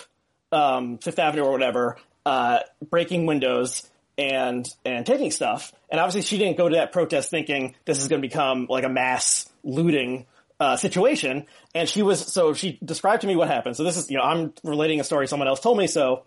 [0.52, 5.74] um, Fifth Avenue or whatever, uh, breaking windows and and taking stuff.
[5.89, 8.84] And obviously, she didn't go to that protest thinking this is going to become like
[8.84, 10.26] a mass looting
[10.62, 11.47] uh, situation.
[11.74, 13.76] And she was, so she described to me what happened.
[13.76, 16.24] So this is, you know, I'm relating a story someone else told me, so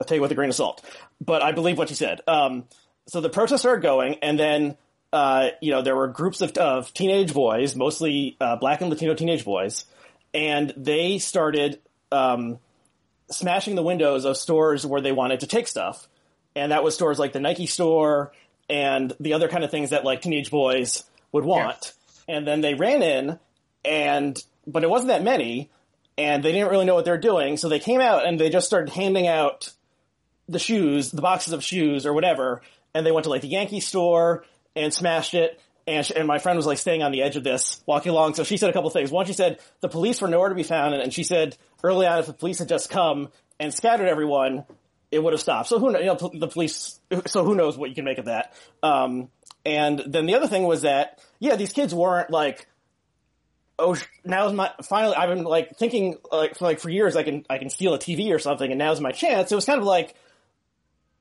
[0.00, 0.84] I'll take it with a grain of salt.
[1.20, 2.20] But I believe what she said.
[2.26, 2.64] Um,
[3.06, 4.76] so the protests are going, and then,
[5.12, 9.14] uh, you know, there were groups of, of teenage boys, mostly uh, black and Latino
[9.14, 9.84] teenage boys,
[10.34, 11.80] and they started
[12.12, 12.58] um,
[13.30, 16.08] smashing the windows of stores where they wanted to take stuff.
[16.54, 18.32] And that was stores like the Nike store
[18.68, 21.92] and the other kind of things that like teenage boys would want.
[22.28, 22.36] Yeah.
[22.36, 23.38] And then they ran in
[23.84, 25.70] and but it wasn't that many,
[26.18, 28.50] and they didn't really know what they were doing, so they came out and they
[28.50, 29.72] just started handing out
[30.48, 32.62] the shoes, the boxes of shoes or whatever,
[32.94, 34.44] and they went to like the Yankee store
[34.76, 35.60] and smashed it.
[35.88, 38.34] And, she, and my friend was like staying on the edge of this, walking along.
[38.34, 39.10] So she said a couple things.
[39.10, 42.06] One, she said the police were nowhere to be found, and, and she said early
[42.06, 44.64] on, if the police had just come and scattered everyone,
[45.10, 45.68] it would have stopped.
[45.68, 47.00] So who you know the police?
[47.26, 48.54] So who knows what you can make of that?
[48.82, 49.28] Um,
[49.64, 52.66] and then the other thing was that yeah, these kids weren't like
[53.78, 55.16] oh, now's my finally.
[55.16, 57.98] I've been like thinking like for like for years I can I can steal a
[57.98, 59.52] TV or something, and now's my chance.
[59.52, 60.14] It was kind of like,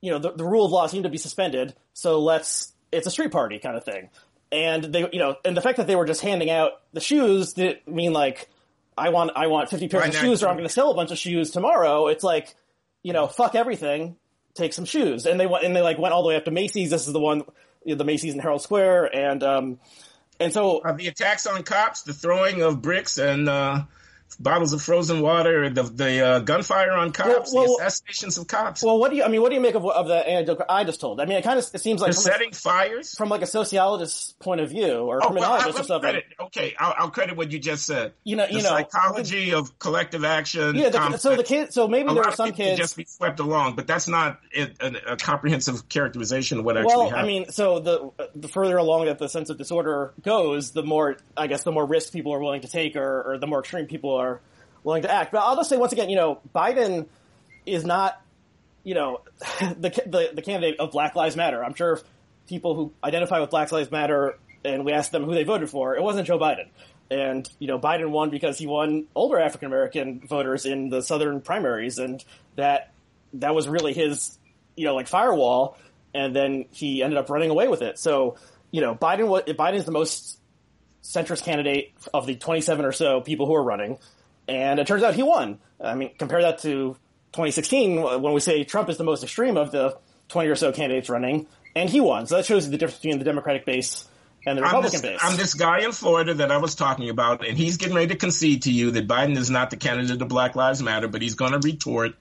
[0.02, 3.12] you know, the, the rule of law seemed to be suspended, so let's it's a
[3.12, 4.10] street party kind of thing.
[4.51, 7.53] And they, you know, and the fact that they were just handing out the shoes
[7.53, 8.49] didn't mean like
[8.97, 11.12] I want I want fifty pairs of shoes, or I'm going to sell a bunch
[11.12, 12.08] of shoes tomorrow.
[12.08, 12.55] It's like,
[13.03, 14.15] you know, fuck everything,
[14.53, 16.51] take some shoes, and they went and they like went all the way up to
[16.51, 16.91] Macy's.
[16.91, 17.43] This is the one,
[17.84, 19.79] you know, the Macy's in Herald Square, and um,
[20.39, 23.84] and so uh, the attacks on cops, the throwing of bricks and uh,
[24.40, 28.48] bottles of frozen water, the the uh, gunfire on cops, well, well, the assassinations of
[28.48, 28.84] cops.
[28.84, 29.24] Well, what do you?
[29.24, 31.22] I mean, what do you make of of the anecdote I just told?
[31.22, 34.34] I mean, it kind of it seems like setting a, fires from like a sociologist's
[34.34, 36.12] point of view or oh, criminologist well, or something.
[36.12, 36.26] Credit.
[36.40, 38.14] Okay, I'll, I'll, credit what you just said.
[38.24, 40.76] You know, the you know, psychology of collective action.
[40.76, 41.74] Yeah, the, so the kids.
[41.74, 45.14] So maybe there are some kids just be swept along, but that's not a, a,
[45.14, 47.22] a comprehensive characterization of what actually well, happened.
[47.22, 51.18] I mean, so the the further along that the sense of disorder goes, the more
[51.38, 53.86] I guess the more risk people are willing to take, or, or the more extreme
[53.86, 54.41] people are
[54.84, 55.32] willing to act.
[55.32, 57.08] But I'll just say once again, you know, Biden
[57.65, 58.21] is not,
[58.84, 59.21] you know,
[59.60, 61.63] the, the, the candidate of Black Lives Matter.
[61.63, 61.99] I'm sure
[62.47, 65.95] people who identify with Black Lives Matter and we asked them who they voted for,
[65.95, 66.67] it wasn't Joe Biden.
[67.12, 71.41] And, you know, Biden won because he won older African American voters in the southern
[71.41, 72.23] primaries and
[72.56, 72.91] that,
[73.34, 74.38] that was really his,
[74.75, 75.78] you know, like firewall.
[76.13, 77.99] And then he ended up running away with it.
[77.99, 78.38] So,
[78.71, 80.39] you know, Biden, Biden is the most
[81.06, 83.98] centrist candidate of the 27 or so people who are running
[84.48, 85.60] and it turns out he won.
[85.80, 86.96] I mean, compare that to
[87.34, 89.98] 2016 when we say Trump is the most extreme of the
[90.30, 92.28] 20 or so candidates running, and he won.
[92.28, 94.08] So that shows you the difference between the Democratic base
[94.46, 95.20] and the Republican I'm this, base.
[95.22, 98.15] I'm this guy in Florida that I was talking about, and he's getting ready to
[98.15, 101.36] concede to you that Biden is not the candidate of Black Lives Matter, but he's
[101.36, 102.15] going to retort.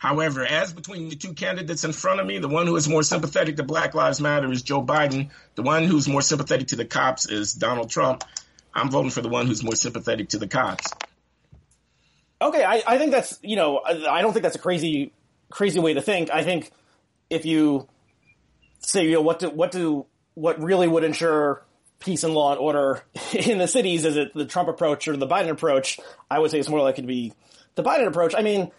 [0.00, 3.02] However, as between the two candidates in front of me, the one who is more
[3.02, 5.28] sympathetic to Black Lives Matter is Joe Biden.
[5.56, 8.24] The one who's more sympathetic to the cops is Donald Trump.
[8.72, 10.90] I'm voting for the one who's more sympathetic to the cops.
[12.40, 15.12] Okay, I, I think that's you know I, don't think that's a crazy
[15.50, 16.30] crazy way to think.
[16.30, 16.70] I think
[17.28, 17.86] if you
[18.78, 21.62] say you know what do what do what really would ensure
[21.98, 23.02] peace and law and order
[23.34, 26.00] in the cities is it the Trump approach or the Biden approach?
[26.30, 27.34] I would say it's more likely to be
[27.74, 28.34] the Biden approach.
[28.34, 28.72] I mean,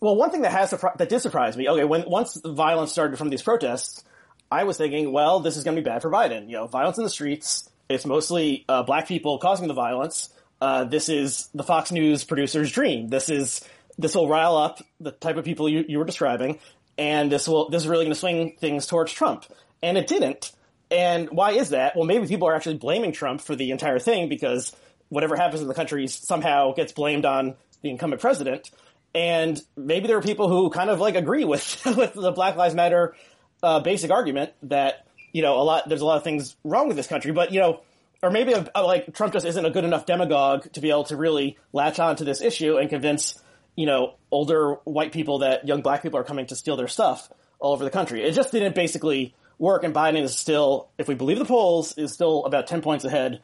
[0.00, 1.68] well, one thing that has that did surprise me.
[1.68, 4.04] Okay, when once violence started from these protests,
[4.50, 6.46] I was thinking, well, this is going to be bad for Biden.
[6.46, 7.68] You know, violence in the streets.
[7.88, 10.30] It's mostly uh, black people causing the violence
[10.64, 13.08] uh, this is the Fox News producer's dream.
[13.08, 13.62] This is
[13.98, 16.58] this will rile up the type of people you, you were describing,
[16.96, 19.44] and this will this is really going to swing things towards Trump.
[19.82, 20.52] And it didn't.
[20.90, 21.96] And why is that?
[21.96, 24.74] Well, maybe people are actually blaming Trump for the entire thing because
[25.10, 28.70] whatever happens in the country somehow gets blamed on the incumbent president.
[29.14, 32.74] And maybe there are people who kind of like agree with with the Black Lives
[32.74, 33.14] Matter
[33.62, 36.96] uh, basic argument that you know a lot there's a lot of things wrong with
[36.96, 37.80] this country, but you know
[38.22, 41.04] or maybe a, a, like Trump just isn't a good enough demagogue to be able
[41.04, 43.40] to really latch on to this issue and convince
[43.76, 47.30] you know older white people that young black people are coming to steal their stuff
[47.58, 48.22] all over the country.
[48.22, 52.12] It just didn't basically work, and Biden is still, if we believe the polls, is
[52.12, 53.40] still about ten points ahead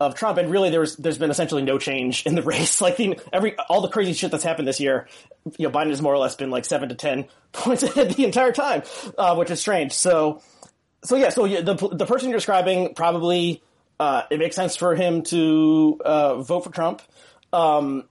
[0.00, 0.38] of Trump.
[0.38, 2.80] And really, there's there's been essentially no change in the race.
[2.80, 5.08] Like the, every all the crazy shit that's happened this year,
[5.56, 8.24] you know, Biden has more or less been like seven to ten points ahead the
[8.24, 8.82] entire time,
[9.18, 9.92] uh, which is strange.
[9.92, 10.42] So,
[11.04, 13.62] so yeah, so the the person you're describing probably
[13.98, 17.02] uh, it makes sense for him to uh, vote for Trump.
[17.52, 18.04] Um,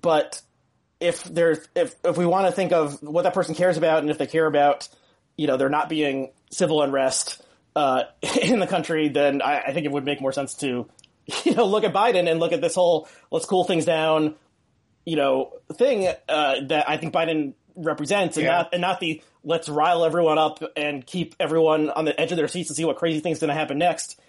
[0.00, 0.40] but
[1.00, 4.10] if there's if if we want to think of what that person cares about, and
[4.10, 4.88] if they care about,
[5.36, 7.42] you know, there not being civil unrest
[7.74, 8.04] uh,
[8.42, 10.88] in the country, then I, I, think it would make more sense to,
[11.44, 14.34] you know, look at Biden and look at this whole let's cool things down,
[15.04, 18.52] you know, thing uh, that I think Biden represents, and yeah.
[18.52, 22.36] not and not the let's rile everyone up and keep everyone on the edge of
[22.36, 24.20] their seats and see what crazy thing's going to happen next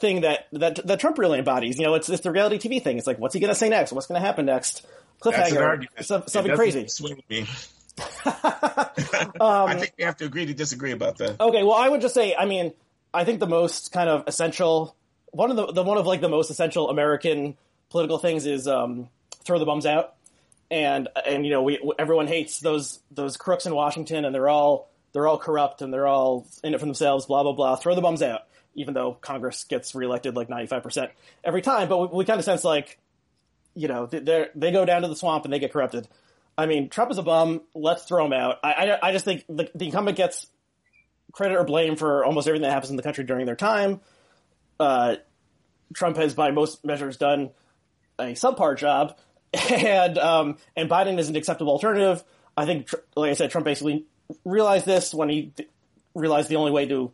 [0.00, 1.78] thing that, that that Trump really embodies.
[1.78, 2.98] You know, it's it's the reality TV thing.
[2.98, 3.92] It's like, what's he going to say next?
[3.92, 4.86] What's going to happen next?
[5.20, 6.88] Cliffhanger, something crazy.
[6.88, 7.40] Swing me.
[7.40, 7.46] um,
[9.40, 11.38] I think we have to agree to disagree about that.
[11.38, 12.72] Okay, well, I would just say, I mean,
[13.12, 14.96] I think the most kind of essential
[15.32, 17.56] one of the, the one of like the most essential American
[17.90, 19.08] political things is um,
[19.44, 20.14] throw the bums out,
[20.70, 24.88] and and you know we everyone hates those those crooks in Washington, and they're all
[25.12, 27.26] they're all corrupt and they're all in it for themselves.
[27.26, 27.76] Blah blah blah.
[27.76, 28.42] Throw the bums out,
[28.74, 31.10] even though Congress gets reelected like ninety five percent
[31.44, 31.88] every time.
[31.88, 32.98] But we, we kind of sense like,
[33.74, 36.08] you know, they they go down to the swamp and they get corrupted.
[36.56, 37.62] I mean, Trump is a bum.
[37.74, 38.58] Let's throw him out.
[38.62, 40.46] I I, I just think the, the incumbent gets
[41.32, 44.00] credit or blame for almost everything that happens in the country during their time.
[44.80, 45.16] Uh,
[45.94, 47.50] Trump has, by most measures, done
[48.18, 49.16] a subpar job,
[49.70, 52.24] and um, and Biden is an acceptable alternative.
[52.56, 54.06] I think, like I said, Trump basically
[54.44, 55.52] realized this when he
[56.14, 57.12] realized the only way to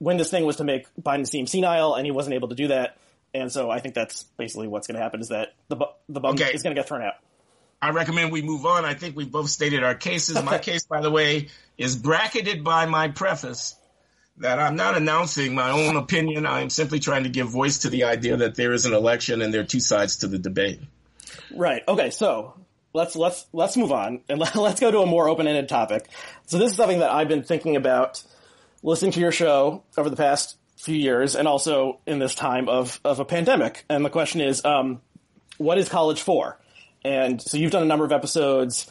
[0.00, 2.68] win this thing was to make Biden seem senile, and he wasn't able to do
[2.68, 2.96] that.
[3.34, 5.76] And so I think that's basically what's going to happen is that the
[6.08, 6.52] the bum okay.
[6.52, 7.14] is going to get thrown out.
[7.80, 8.84] I recommend we move on.
[8.84, 10.40] I think we both stated our cases.
[10.42, 13.74] My case, by the way, is bracketed by my preface
[14.38, 16.46] that I'm not announcing my own opinion.
[16.46, 19.52] I'm simply trying to give voice to the idea that there is an election and
[19.52, 20.80] there are two sides to the debate.
[21.54, 21.82] Right.
[21.86, 22.10] Okay.
[22.10, 22.54] So
[22.94, 26.06] let's let's let's move on and let's go to a more open-ended topic.
[26.46, 28.22] So this is something that I've been thinking about
[28.82, 33.00] listening to your show over the past few years and also in this time of
[33.04, 33.84] of a pandemic.
[33.88, 35.00] And the question is, um,
[35.58, 36.58] what is college for?
[37.04, 38.90] And so you've done a number of episodes,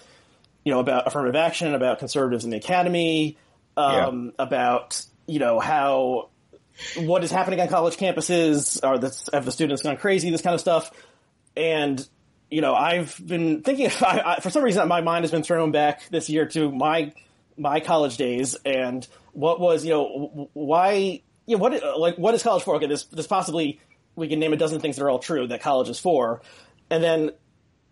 [0.64, 3.38] you know, about affirmative action, about conservatives in the academy,
[3.78, 4.44] um, yeah.
[4.44, 6.30] about you know how
[6.98, 10.54] what is happening on college campuses, are the have the students gone crazy, this kind
[10.54, 10.92] of stuff,
[11.56, 12.08] and
[12.50, 15.72] you know I've been thinking I, I, for some reason my mind has been thrown
[15.72, 17.14] back this year to my
[17.58, 18.56] my college days.
[18.66, 22.76] And what was you know why you know what like what is college for?
[22.76, 23.80] Okay, this this possibly
[24.16, 26.42] we can name a dozen things that are all true that college is for,
[26.90, 27.32] and then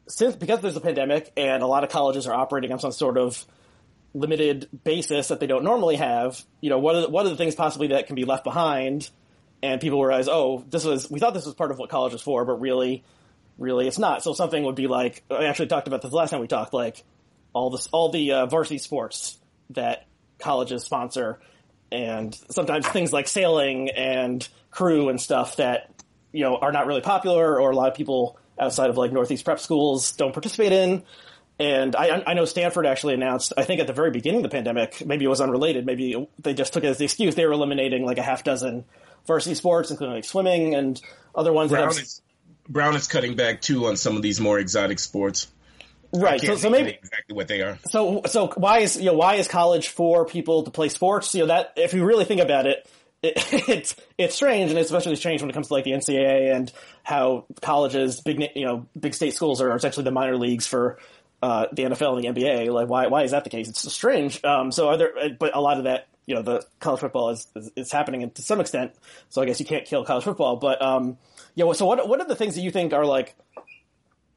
[0.07, 3.17] since because there's a pandemic and a lot of colleges are operating on some sort
[3.17, 3.45] of
[4.13, 7.35] limited basis that they don't normally have, you know, what are the, what are the
[7.35, 9.09] things possibly that can be left behind?
[9.61, 12.21] And people realize, oh, this was we thought this was part of what college was
[12.21, 13.03] for, but really,
[13.57, 14.23] really, it's not.
[14.23, 17.03] So something would be like I actually talked about this last time we talked, like
[17.53, 19.37] all this all the uh, varsity sports
[19.71, 20.07] that
[20.39, 21.39] colleges sponsor,
[21.91, 25.93] and sometimes things like sailing and crew and stuff that
[26.31, 29.43] you know are not really popular, or a lot of people outside of like Northeast
[29.43, 31.03] prep schools don't participate in.
[31.59, 34.55] And I, I know Stanford actually announced, I think at the very beginning of the
[34.55, 37.51] pandemic, maybe it was unrelated, maybe they just took it as the excuse, they were
[37.51, 38.85] eliminating like a half dozen
[39.27, 41.01] varsity sports, including like swimming and
[41.35, 41.69] other ones.
[41.69, 41.99] Brown, have...
[41.99, 42.21] is,
[42.69, 45.47] Brown is cutting back too on some of these more exotic sports.
[46.13, 46.41] Right.
[46.41, 47.77] So, so maybe exactly what they are.
[47.89, 51.35] So, so why is, you know, why is college for people to play sports?
[51.35, 52.89] You know, that, if you really think about it,
[53.21, 53.33] it,
[53.69, 56.71] it's it's strange, and it's especially strange when it comes to like the NCAA and
[57.03, 60.99] how colleges, big you know, big state schools are essentially the minor leagues for
[61.41, 62.71] uh, the NFL and the NBA.
[62.73, 63.69] Like, why why is that the case?
[63.69, 64.43] It's strange.
[64.43, 65.13] Um, so are there?
[65.37, 68.41] But a lot of that, you know, the college football is is, is happening to
[68.41, 68.93] some extent.
[69.29, 70.57] So I guess you can't kill college football.
[70.57, 71.17] But um,
[71.55, 71.71] yeah.
[71.73, 73.35] So what what are the things that you think are like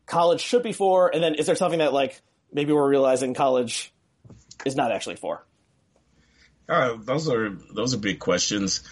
[0.06, 1.12] college should be for?
[1.12, 2.20] And then is there something that like
[2.52, 3.92] maybe we're realizing college
[4.64, 5.44] is not actually for?
[6.68, 8.82] Uh, those are those are big questions.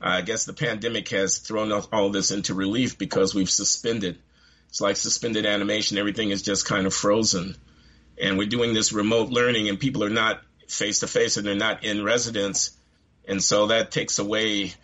[0.00, 4.18] I guess the pandemic has thrown all this into relief because we've suspended
[4.68, 5.98] it's like suspended animation.
[5.98, 7.56] Everything is just kind of frozen.
[8.20, 11.54] And we're doing this remote learning and people are not face to face and they're
[11.54, 12.72] not in residence.
[13.26, 14.74] And so that takes away,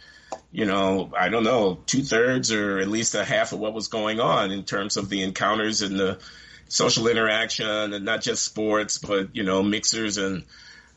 [0.51, 3.89] you know, I don't know, two thirds or at least a half of what was
[3.89, 6.19] going on in terms of the encounters and the
[6.69, 10.45] social interaction and not just sports, but, you know, mixers and,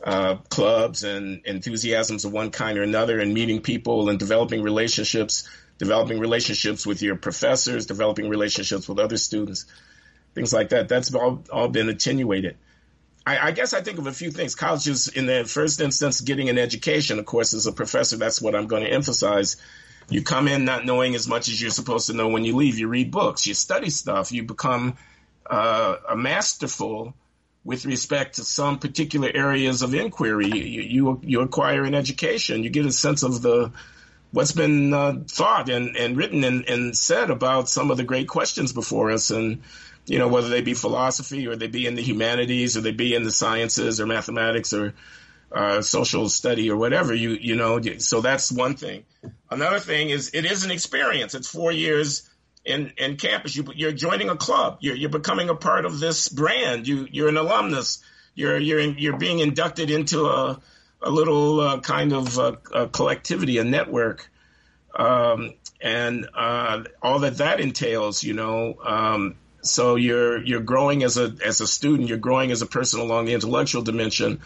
[0.04, 5.50] uh, clubs and enthusiasms of one kind or another and meeting people and developing relationships
[5.78, 9.66] developing relationships with your professors, developing relationships with other students,
[10.34, 10.88] things like that.
[10.88, 12.58] That's all, all been attenuated.
[13.26, 14.56] I, I, guess I think of a few things.
[14.56, 17.20] Colleges, in the first instance, getting an education.
[17.20, 19.58] Of course, as a professor, that's what I'm going to emphasize.
[20.10, 22.78] You come in not knowing as much as you're supposed to know when you leave.
[22.78, 24.98] You read books, you study stuff, you become
[25.50, 27.16] uh, a masterful
[27.64, 30.52] with respect to some particular areas of inquiry.
[30.54, 32.64] You, you, you acquire an education.
[32.64, 33.72] You get a sense of the
[34.36, 38.28] what's been uh, thought and, and written and, and said about some of the great
[38.28, 39.32] questions before us.
[39.32, 39.64] And
[40.08, 43.16] you know whether they be philosophy or they be in the humanities or they be
[43.16, 44.94] in the sciences or mathematics or
[45.54, 49.06] uh, social study or whatever you you know so that's one thing.
[49.50, 51.34] Another thing is it is an experience.
[51.34, 52.30] It's four years
[52.66, 53.56] in in campus.
[53.56, 54.80] You you're joining a club.
[54.82, 56.90] You're you're becoming a part of this brand.
[56.90, 58.04] You you're an alumnus.
[58.36, 60.62] You're you're in, you're being inducted into a
[61.06, 64.30] a little uh, kind of uh, a collectivity, a network.
[64.95, 68.24] um, and uh, all that that entails.
[68.24, 72.62] You know, um, so you're you're growing as a as a student, you're growing as
[72.62, 74.41] a person along the intellectual dimension,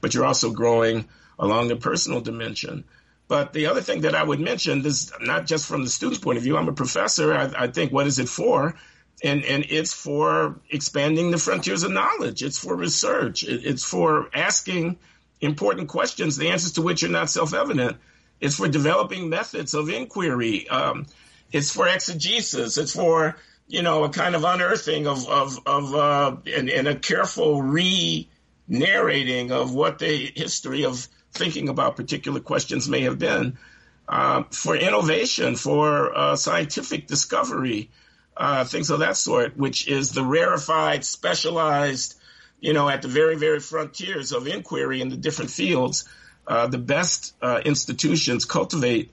[0.00, 1.08] but you're also growing
[1.38, 2.84] along the personal dimension.
[3.28, 6.36] But the other thing that I would mention, this not just from the student's point
[6.38, 7.34] of view, I'm a professor.
[7.34, 8.74] I, I think what is it for?
[9.22, 12.42] And and it's for expanding the frontiers of knowledge.
[12.42, 13.44] It's for research.
[13.44, 14.98] It, it's for asking
[15.40, 17.96] important questions, the answers to which are not self-evident.
[18.40, 20.68] It's for developing methods of inquiry.
[20.68, 21.06] Um,
[21.52, 22.78] it's for exegesis.
[22.78, 23.36] It's for
[23.68, 28.28] you know a kind of unearthing of of of uh, and, and a careful re
[28.66, 33.58] narrating of what the history of thinking about particular questions may have been.
[34.06, 37.90] Uh, for innovation, for uh, scientific discovery,
[38.36, 42.14] uh, things of that sort, which is the rarefied, specialized,
[42.60, 46.08] you know, at the very, very frontiers of inquiry in the different fields.
[46.46, 49.10] Uh, the best uh, institutions cultivate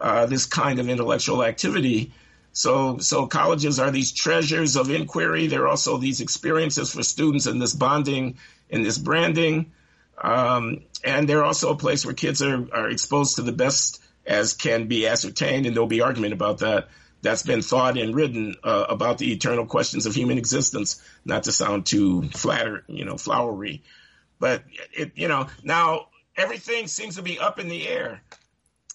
[0.00, 2.12] uh, this kind of intellectual activity.
[2.52, 5.46] So, so colleges are these treasures of inquiry.
[5.46, 8.38] They're also these experiences for students and this bonding
[8.70, 9.72] and this branding.
[10.22, 14.54] Um, and they're also a place where kids are, are exposed to the best as
[14.54, 16.88] can be ascertained, and there'll be argument about that.
[17.26, 21.52] That's been thought and written uh, about the eternal questions of human existence, not to
[21.52, 23.82] sound too flatter, you know, flowery.
[24.38, 24.62] But
[24.92, 26.06] it, you know, now
[26.36, 28.22] everything seems to be up in the air.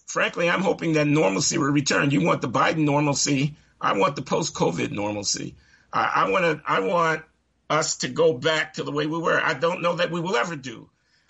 [0.06, 2.10] Frankly, I'm hoping that normalcy will return.
[2.10, 3.54] You want the Biden normalcy.
[3.78, 5.54] I want the post-COVID normalcy.
[5.92, 6.62] I, I want to.
[6.66, 7.22] I want
[7.68, 9.38] us to go back to the way we were.
[9.38, 10.88] I don't know that we will ever do.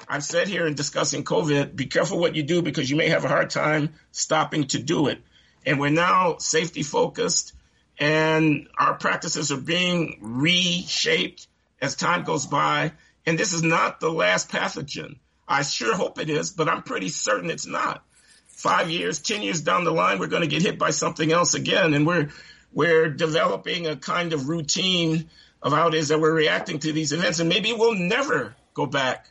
[0.09, 3.24] I've said here in discussing COVID, be careful what you do because you may have
[3.24, 5.18] a hard time stopping to do it.
[5.64, 7.54] And we're now safety focused
[7.98, 11.46] and our practices are being reshaped
[11.80, 12.92] as time goes by.
[13.26, 15.18] And this is not the last pathogen.
[15.46, 18.04] I sure hope it is, but I'm pretty certain it's not.
[18.48, 21.54] Five years, 10 years down the line, we're going to get hit by something else
[21.54, 21.94] again.
[21.94, 22.30] And we're,
[22.72, 25.30] we're developing a kind of routine
[25.62, 27.38] of how it is that we're reacting to these events.
[27.38, 29.30] And maybe we'll never go back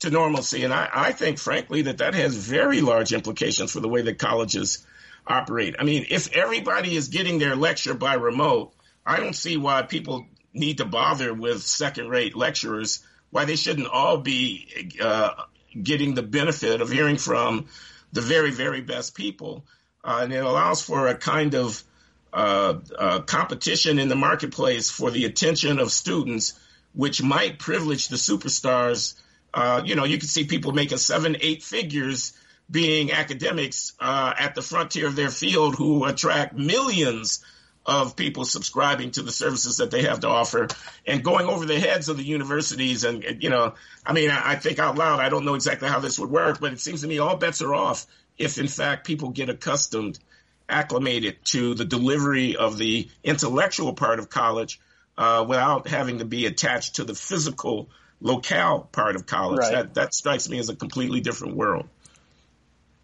[0.00, 0.64] to normalcy.
[0.64, 4.18] And I, I think, frankly, that that has very large implications for the way that
[4.18, 4.84] colleges
[5.26, 5.76] operate.
[5.78, 8.72] I mean, if everybody is getting their lecture by remote,
[9.04, 13.88] I don't see why people need to bother with second rate lecturers, why they shouldn't
[13.88, 15.30] all be uh,
[15.80, 17.66] getting the benefit of hearing from
[18.12, 19.64] the very, very best people.
[20.02, 21.82] Uh, and it allows for a kind of
[22.32, 26.58] uh, uh, competition in the marketplace for the attention of students,
[26.94, 29.14] which might privilege the superstars
[29.52, 32.32] uh, you know, you can see people making seven, eight figures
[32.70, 37.44] being academics uh, at the frontier of their field who attract millions
[37.86, 40.68] of people subscribing to the services that they have to offer
[41.06, 43.04] and going over the heads of the universities.
[43.04, 45.98] And, you know, I mean, I, I think out loud, I don't know exactly how
[45.98, 48.06] this would work, but it seems to me all bets are off
[48.38, 50.18] if, in fact, people get accustomed,
[50.68, 54.78] acclimated to the delivery of the intellectual part of college
[55.18, 57.88] uh, without having to be attached to the physical
[58.20, 59.58] locale part of college.
[59.58, 59.72] Right.
[59.72, 61.88] That that strikes me as a completely different world.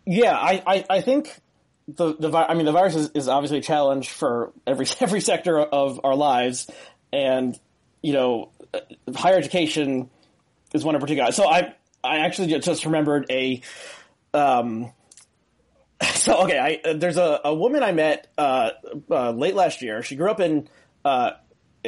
[0.06, 1.36] Yeah, I, I, I think
[1.88, 5.58] the the I mean the virus is, is obviously a challenge for every every sector
[5.58, 6.70] of our lives,
[7.12, 7.58] and
[8.02, 8.50] you know,
[9.14, 10.10] higher education
[10.72, 11.32] is one in particular.
[11.32, 13.60] So I I actually just remembered a.
[14.32, 14.92] Um,
[16.14, 18.70] so okay, I, there's a, a woman I met uh,
[19.10, 20.02] uh, late last year.
[20.02, 20.68] She grew up in
[21.04, 21.32] uh,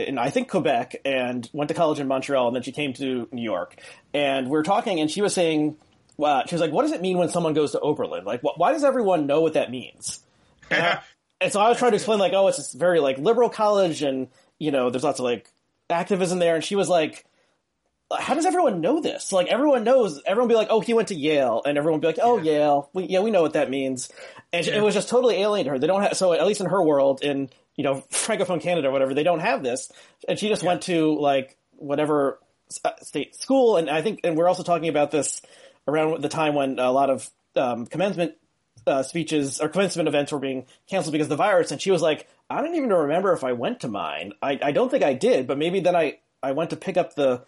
[0.06, 3.28] in I think Quebec and went to college in Montreal and then she came to
[3.32, 3.76] New York
[4.14, 5.76] and we're talking and she was saying
[6.22, 8.58] uh, she was like what does it mean when someone goes to Oberlin like wh-
[8.58, 10.20] why does everyone know what that means
[10.70, 11.00] and, I,
[11.40, 14.02] and, so I was trying to explain like oh it's this very like liberal college
[14.02, 15.50] and you know there's lots of like
[15.90, 17.24] activism there and she was like
[18.18, 19.32] how does everyone know this?
[19.32, 22.18] Like everyone knows, everyone be like, "Oh, he went to Yale," and everyone be like,
[22.22, 22.52] "Oh, yeah.
[22.52, 24.10] Yale, we, yeah, we know what that means."
[24.50, 24.76] And yeah.
[24.76, 25.78] it was just totally alien to her.
[25.78, 28.90] They don't have so at least in her world, in you know, Francophone Canada or
[28.90, 29.90] whatever, they don't have this.
[30.28, 30.68] And she just yeah.
[30.68, 32.40] went to like whatever
[32.84, 33.76] uh, state school.
[33.76, 35.40] And I think, and we're also talking about this
[35.88, 38.34] around the time when a lot of um, commencement
[38.86, 41.72] uh, speeches or commencement events were being canceled because of the virus.
[41.72, 44.32] And she was like, I don't even remember if I went to mine.
[44.40, 47.14] I, I don't think I did, but maybe then I, I went to pick up
[47.14, 47.42] the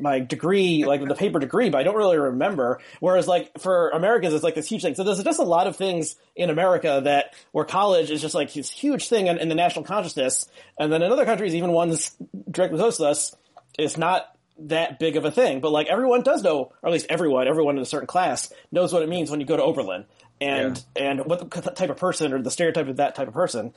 [0.00, 2.80] my degree, like the paper degree, but I don't really remember.
[3.00, 4.94] Whereas like for Americans, it's like this huge thing.
[4.94, 8.52] So there's just a lot of things in America that where college is just like
[8.52, 10.48] this huge thing in, in the national consciousness.
[10.78, 12.16] And then in other countries, even ones
[12.50, 13.36] directly close to us,
[13.78, 15.60] it's not that big of a thing.
[15.60, 18.92] But like everyone does know, or at least everyone, everyone in a certain class knows
[18.92, 20.04] what it means when you go to Oberlin
[20.40, 21.02] and, yeah.
[21.10, 23.72] and what type of person or the stereotype of that type of person.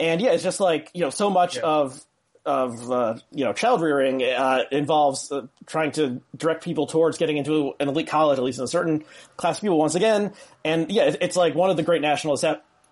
[0.00, 1.62] And yeah, it's just like, you know, so much yeah.
[1.62, 2.04] of
[2.48, 7.36] of uh, you know child rearing uh, involves uh, trying to direct people towards getting
[7.36, 9.04] into an elite college, at least in a certain
[9.36, 9.78] class of people.
[9.78, 10.32] Once again,
[10.64, 12.38] and yeah, it's like one of the great national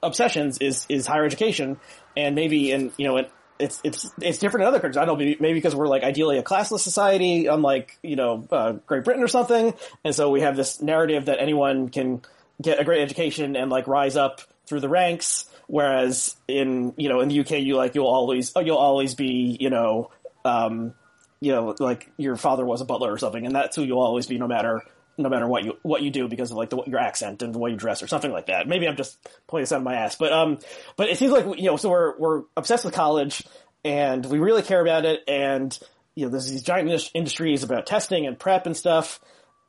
[0.02, 1.80] obsessions is is higher education,
[2.16, 3.24] and maybe in you know
[3.58, 4.96] it's it's it's different in other countries.
[4.96, 8.72] I don't know, maybe, because we're like ideally a classless society, unlike you know uh,
[8.86, 12.22] Great Britain or something, and so we have this narrative that anyone can
[12.60, 17.20] get a great education and like rise up through the ranks Whereas in you know
[17.20, 20.10] in the UK, you like you'll always you'll always be you know
[20.44, 20.94] um,
[21.40, 24.26] you know like your father was a butler or something, and that's who you'll always
[24.26, 24.82] be no matter
[25.18, 27.58] no matter what you what you do because of like the, your accent and the
[27.58, 28.68] way you dress or something like that.
[28.68, 30.58] Maybe I'm just pulling this out of my ass, but um,
[30.96, 33.42] but it seems like you know so we're we're obsessed with college
[33.84, 35.78] and we really care about it, and
[36.14, 39.20] you know there's these giant industries about testing and prep and stuff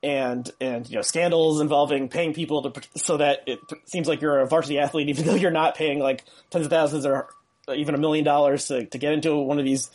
[0.03, 4.39] and and you know scandals involving paying people to so that it seems like you're
[4.39, 7.27] a varsity athlete even though you're not paying like tens of thousands or
[7.75, 9.89] even a million dollars to, to get into one of these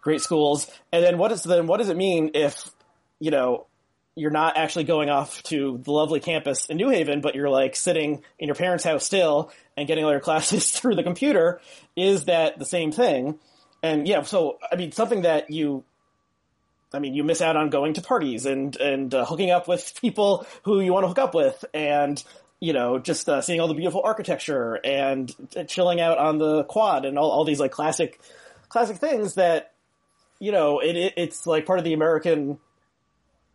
[0.00, 2.70] great schools and then what is then what does it mean if
[3.20, 3.66] you know
[4.14, 7.76] you're not actually going off to the lovely campus in New Haven but you're like
[7.76, 11.60] sitting in your parents' house still and getting all your classes through the computer
[11.96, 13.38] is that the same thing?
[13.82, 15.84] And yeah so I mean something that you
[16.94, 19.98] I mean, you miss out on going to parties and and uh, hooking up with
[20.00, 22.22] people who you want to hook up with, and
[22.60, 25.34] you know, just uh, seeing all the beautiful architecture and
[25.68, 28.20] chilling out on the quad and all, all these like classic
[28.68, 29.72] classic things that
[30.38, 32.58] you know it, it it's like part of the American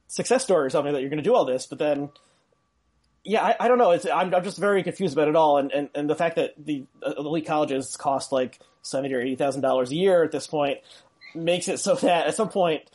[0.07, 2.09] success story or something that you're going to do all this, but then
[3.23, 3.91] yeah, I, I, don't know.
[3.91, 6.53] It's I'm, I'm just very confused about it all, and, and, and the fact that
[6.57, 10.47] the uh, elite colleges cost like seventy or eighty thousand dollars a year at this
[10.47, 10.79] point
[11.35, 12.89] makes it so that at some point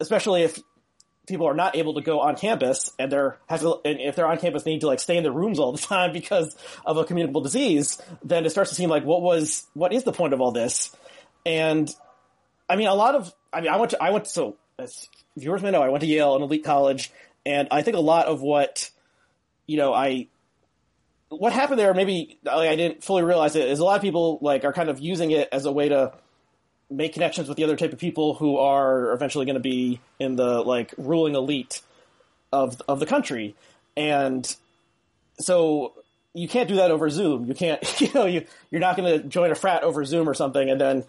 [0.00, 0.58] especially if
[1.26, 4.26] people are not able to go on campus and they're have to, and if they're
[4.26, 6.96] on campus they need to like stay in their rooms all the time because of
[6.96, 10.32] a communicable disease then it starts to seem like what was what is the point
[10.32, 10.94] of all this
[11.44, 11.94] and
[12.68, 15.08] i mean a lot of i mean i went to i went to, so as
[15.36, 17.10] viewers may know i went to yale an elite college
[17.44, 18.90] and i think a lot of what
[19.66, 20.26] you know i
[21.30, 24.38] what happened there maybe like, i didn't fully realize it is a lot of people
[24.40, 26.12] like are kind of using it as a way to
[26.90, 30.36] make connections with the other type of people who are eventually going to be in
[30.36, 31.82] the like ruling elite
[32.52, 33.54] of of the country,
[33.96, 34.56] and
[35.38, 35.92] so
[36.34, 37.46] you can't do that over Zoom.
[37.46, 40.34] You can't, you know, you you're not going to join a frat over Zoom or
[40.34, 41.04] something, and then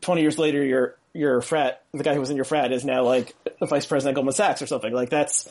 [0.00, 3.04] twenty years later, your your frat, the guy who was in your frat, is now
[3.04, 4.92] like the vice president Goldman Sachs or something.
[4.92, 5.48] Like that's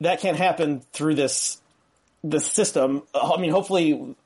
[0.00, 1.60] that can't happen through this
[2.22, 3.02] this system.
[3.14, 4.16] Uh, I mean, hopefully,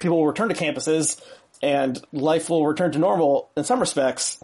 [0.00, 1.22] people will return to campuses
[1.62, 4.42] and life will return to normal in some respects.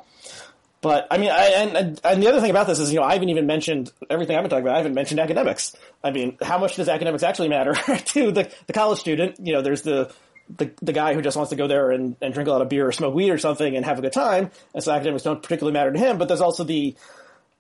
[0.83, 3.15] But I mean, I, and and the other thing about this is, you know, I
[3.15, 4.75] haven't even mentioned everything I've been talking about.
[4.75, 5.75] I haven't mentioned academics.
[6.05, 7.75] I mean, how much does academics actually matter
[8.07, 9.41] to the the college student?
[9.41, 10.13] You know, there's the
[10.55, 12.69] the, the guy who just wants to go there and, and drink a lot of
[12.69, 15.43] beer or smoke weed or something and have a good time, and so academics don't
[15.43, 16.19] particularly matter to him.
[16.19, 16.95] But there's also the,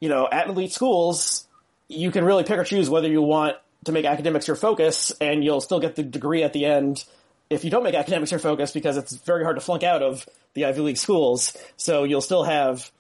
[0.01, 1.47] you know, at elite schools,
[1.89, 5.45] you can really pick or choose whether you want to make academics your focus, and
[5.45, 7.05] you'll still get the degree at the end
[7.51, 10.27] if you don't make academics your focus because it's very hard to flunk out of
[10.55, 11.57] the Ivy League schools.
[11.77, 12.91] So you'll still have,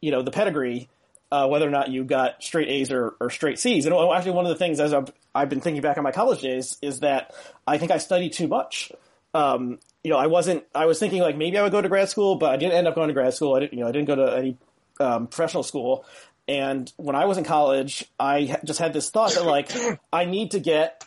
[0.00, 0.88] you know, the pedigree,
[1.32, 3.86] uh, whether or not you got straight A's or, or straight C's.
[3.86, 6.42] And actually, one of the things as I've, I've, been thinking back on my college
[6.42, 7.34] days is that
[7.66, 8.92] I think I studied too much.
[9.36, 10.64] Um, you know, I wasn't.
[10.74, 12.88] I was thinking like maybe I would go to grad school, but I didn't end
[12.88, 13.54] up going to grad school.
[13.54, 13.74] I didn't.
[13.74, 14.56] You know, I didn't go to any
[15.00, 16.04] um, professional school.
[16.48, 19.70] And when I was in college, I just had this thought that like
[20.12, 21.04] I need to get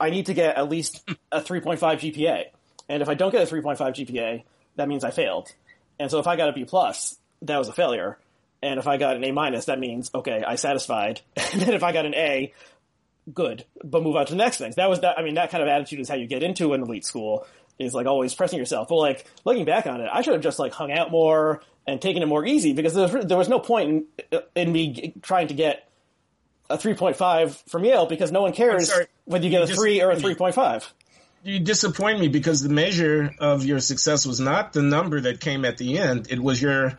[0.00, 2.46] I need to get at least a 3.5 GPA.
[2.88, 4.42] And if I don't get a 3.5 GPA,
[4.76, 5.52] that means I failed.
[5.98, 8.18] And so if I got a B plus, that was a failure.
[8.62, 11.20] And if I got an A minus, that means, okay, I satisfied.
[11.36, 12.52] and then if I got an A,
[13.32, 14.74] good, but move on to the next things.
[14.74, 16.82] That was that, I mean, that kind of attitude is how you get into an
[16.82, 17.46] elite school
[17.80, 18.88] is like always pressing yourself.
[18.88, 22.00] But like looking back on it, I should have just like hung out more and
[22.00, 25.48] taken it more easy because there was, there was no point in, in me trying
[25.48, 25.88] to get
[26.68, 28.92] a 3.5 from Yale because no one cares
[29.24, 30.88] whether you get you a 3 or a 3.5.
[31.42, 35.64] You disappoint me because the measure of your success was not the number that came
[35.64, 36.30] at the end.
[36.30, 36.98] It was your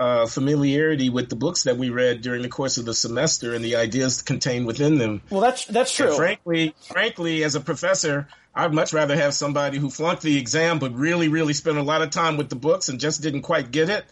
[0.00, 3.62] uh, familiarity with the books that we read during the course of the semester and
[3.62, 5.20] the ideas contained within them.
[5.28, 6.08] Well, that's that's true.
[6.08, 10.78] And frankly, frankly, as a professor, I'd much rather have somebody who flunked the exam
[10.78, 13.70] but really, really spent a lot of time with the books and just didn't quite
[13.70, 14.06] get it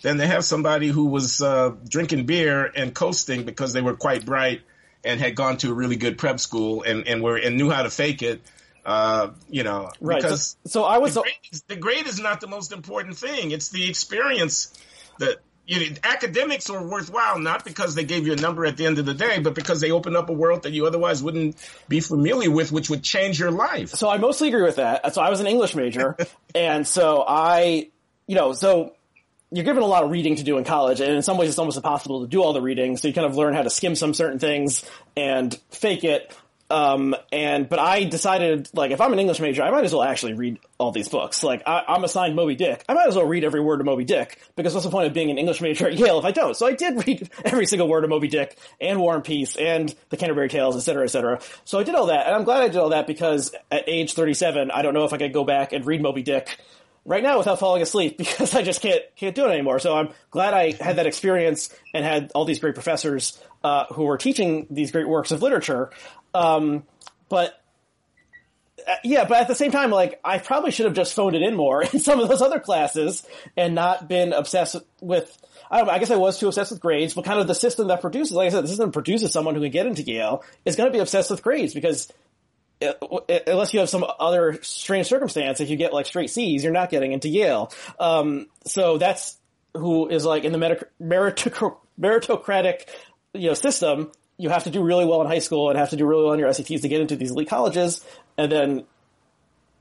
[0.00, 4.24] than to have somebody who was uh, drinking beer and coasting because they were quite
[4.24, 4.62] bright
[5.04, 7.82] and had gone to a really good prep school and, and were and knew how
[7.82, 8.40] to fake it.
[8.86, 10.22] Uh, you know, right.
[10.22, 13.16] because so, so I was the grade, is, the grade is not the most important
[13.16, 13.50] thing.
[13.50, 14.72] It's the experience
[15.18, 18.84] that you know, academics are worthwhile not because they gave you a number at the
[18.84, 21.56] end of the day, but because they open up a world that you otherwise wouldn't
[21.88, 23.90] be familiar with, which would change your life.
[23.90, 25.14] So I mostly agree with that.
[25.14, 26.16] So I was an English major,
[26.54, 27.88] and so I,
[28.26, 28.92] you know, so
[29.50, 31.58] you're given a lot of reading to do in college, and in some ways it's
[31.58, 32.96] almost impossible to do all the reading.
[32.96, 34.84] So you kind of learn how to skim some certain things
[35.16, 36.36] and fake it.
[36.74, 40.02] Um, and but I decided like if I'm an English major, I might as well
[40.02, 41.44] actually read all these books.
[41.44, 44.02] Like I, am assigned Moby Dick, I might as well read every word of Moby
[44.02, 46.56] Dick because what's the point of being an English major at Yale if I don't?
[46.56, 49.94] So I did read every single word of Moby Dick and War and Peace and
[50.08, 51.40] the Canterbury Tales, etc., cetera, etc.
[51.40, 51.60] Cetera.
[51.64, 54.14] So I did all that, and I'm glad I did all that because at age
[54.14, 56.58] 37, I don't know if I could go back and read Moby Dick
[57.04, 59.78] right now without falling asleep because I just can't can't do it anymore.
[59.78, 64.04] So I'm glad I had that experience and had all these great professors uh, who
[64.04, 65.90] were teaching these great works of literature.
[66.34, 66.84] Um,
[67.28, 67.58] but
[68.86, 71.42] uh, yeah, but at the same time, like I probably should have just phoned it
[71.42, 73.26] in more in some of those other classes
[73.56, 75.40] and not been obsessed with.
[75.70, 77.54] I don't know, I guess I was too obsessed with grades, but kind of the
[77.54, 80.44] system that produces, like I said, the system produces someone who can get into Yale
[80.64, 82.12] is going to be obsessed with grades because
[82.82, 86.62] uh, uh, unless you have some other strange circumstance, if you get like straight C's,
[86.62, 87.72] you're not getting into Yale.
[87.98, 89.38] Um, so that's
[89.74, 92.82] who is like in the meritocratic,
[93.32, 95.96] you know, system you have to do really well in high school and have to
[95.96, 98.04] do really well on your SATs to get into these elite colleges,
[98.36, 98.84] and then,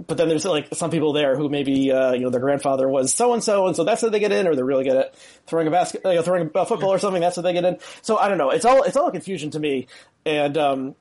[0.06, 3.14] but then there's like some people there who maybe uh, you know their grandfather was
[3.14, 5.16] so and so, and so that's how they get in, or they're really good at
[5.47, 7.22] throwing a basket, you know, throwing a football or something.
[7.22, 7.78] That's how they get in.
[8.01, 8.51] So I don't know.
[8.51, 9.88] It's all it's all a confusion to me,
[10.26, 10.95] and um,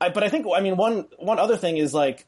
[0.00, 2.26] I, but I think I mean one one other thing is like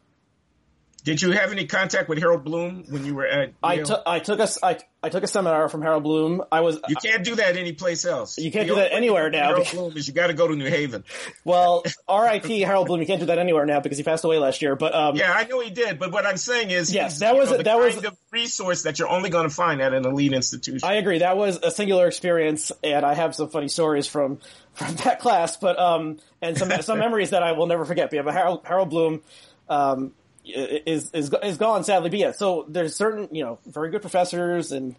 [1.09, 3.55] did you have any contact with Harold Bloom when you were at?
[3.63, 6.43] I took I took a I, I took a seminar from Harold Bloom.
[6.53, 8.37] I was you can't do that anyplace else.
[8.37, 9.47] You can't the do that anywhere now.
[9.49, 11.05] Harold Bloom is you got to go to New Haven.
[11.45, 12.61] Well, R.I.P.
[12.61, 13.01] Harold Bloom.
[13.01, 14.77] You can't do that anywhere now because he passed away last year.
[14.77, 15.99] But um, yeah, I know he did.
[15.99, 19.09] But what I'm saying is, yes, that was know, that was a resource that you're
[19.09, 20.87] only going to find at an elite institution.
[20.87, 21.21] I agree.
[21.21, 24.41] That was a singular experience, and I have some funny stories from
[24.75, 25.57] from that class.
[25.57, 28.11] But um, and some some memories that I will never forget.
[28.11, 29.23] But Harold, Harold Bloom.
[29.71, 30.13] Um,
[30.49, 32.11] is is is gone sadly.
[32.11, 34.97] But yeah, so there's certain you know very good professors and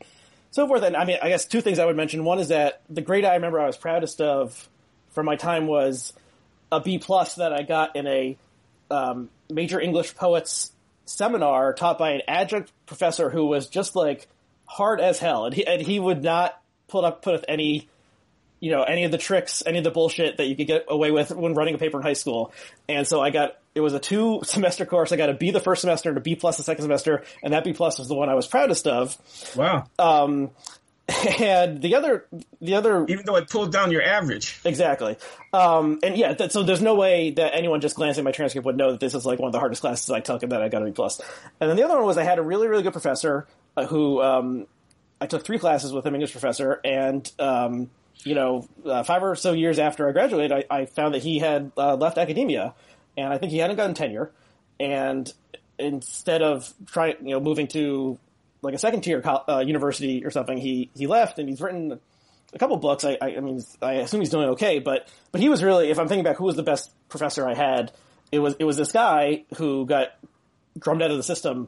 [0.51, 0.83] so forth.
[0.83, 2.23] And I mean, I guess two things I would mention.
[2.23, 4.69] One is that the grade I remember I was proudest of
[5.11, 6.13] from my time was
[6.71, 8.37] a B plus that I got in a
[8.91, 10.71] um, major English poets
[11.05, 14.27] seminar taught by an adjunct professor who was just like
[14.65, 17.87] hard as hell, and he and he would not put up put with any
[18.59, 21.11] you know any of the tricks, any of the bullshit that you could get away
[21.11, 22.53] with when running a paper in high school.
[22.87, 25.11] And so I got it was a two semester course.
[25.11, 27.53] I got a B the first semester and a B plus the second semester, and
[27.53, 29.17] that B plus was the one I was proudest of.
[29.55, 29.85] Wow.
[29.97, 30.51] Um,
[31.39, 32.27] and the other,
[32.61, 35.17] the other, even though it pulled down your average, exactly.
[35.51, 38.77] Um, and yeah, so there's no way that anyone just glancing at my transcript would
[38.77, 40.69] know that this is like one of the hardest classes I took and that I
[40.69, 41.19] got a B plus.
[41.59, 44.21] And then the other one was I had a really, really good professor uh, who,
[44.21, 44.67] um,
[45.21, 47.89] I took three classes with him, English professor, and um,
[48.23, 51.39] you know, uh, five or so years after I graduated, I, I found that he
[51.39, 52.73] had uh, left academia,
[53.17, 54.31] and I think he hadn't gotten tenure.
[54.79, 55.31] And
[55.77, 58.19] instead of trying, you know, moving to
[58.61, 61.99] like a second tier uh, university or something, he he left, and he's written
[62.53, 63.05] a couple books.
[63.05, 65.99] I, I, I mean, I assume he's doing okay, but but he was really, if
[65.99, 67.91] I'm thinking back, who was the best professor I had?
[68.31, 70.09] It was it was this guy who got
[70.77, 71.67] drummed out of the system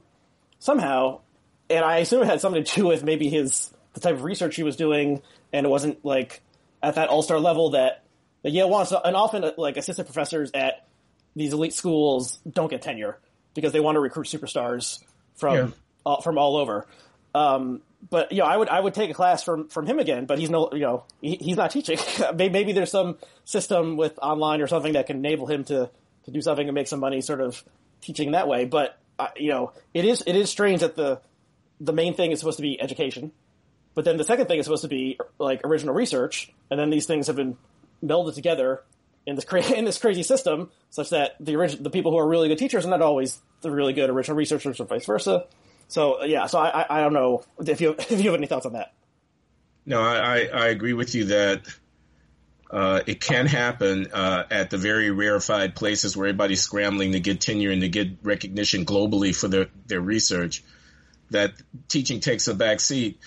[0.59, 1.21] somehow,
[1.69, 4.55] and I assume it had something to do with maybe his the type of research
[4.55, 5.21] he was doing,
[5.53, 6.41] and it wasn't like
[6.81, 8.03] at that all star level that,
[8.43, 8.91] that Yale wants.
[8.91, 10.87] And often, like assistant professors at
[11.35, 13.19] these elite schools don't get tenure
[13.53, 14.99] because they want to recruit superstars
[15.35, 15.67] from yeah.
[16.05, 16.85] all, from all over.
[17.33, 20.25] Um, but you know, I would I would take a class from from him again,
[20.25, 21.99] but he's no you know he, he's not teaching.
[22.35, 25.89] Maybe there's some system with online or something that can enable him to
[26.25, 27.63] to do something and make some money, sort of
[28.01, 28.65] teaching that way.
[28.65, 31.21] But uh, you know, it is it is strange that the
[31.79, 33.31] the main thing is supposed to be education,
[33.93, 37.05] but then the second thing is supposed to be like original research, and then these
[37.05, 37.57] things have been
[38.03, 38.83] melded together
[39.25, 42.47] in this cra- in this crazy system, such that the the people who are really
[42.47, 45.45] good teachers are not always the really good original researchers, or vice versa.
[45.87, 48.65] So yeah, so I, I, I don't know if you if you have any thoughts
[48.65, 48.93] on that.
[49.85, 51.61] No, I, I agree with you that
[52.71, 57.41] uh, it can happen uh, at the very rarefied places where everybody's scrambling to get
[57.41, 60.63] tenure and to get recognition globally for their, their research.
[61.31, 61.53] That
[61.87, 63.19] teaching takes a back seat.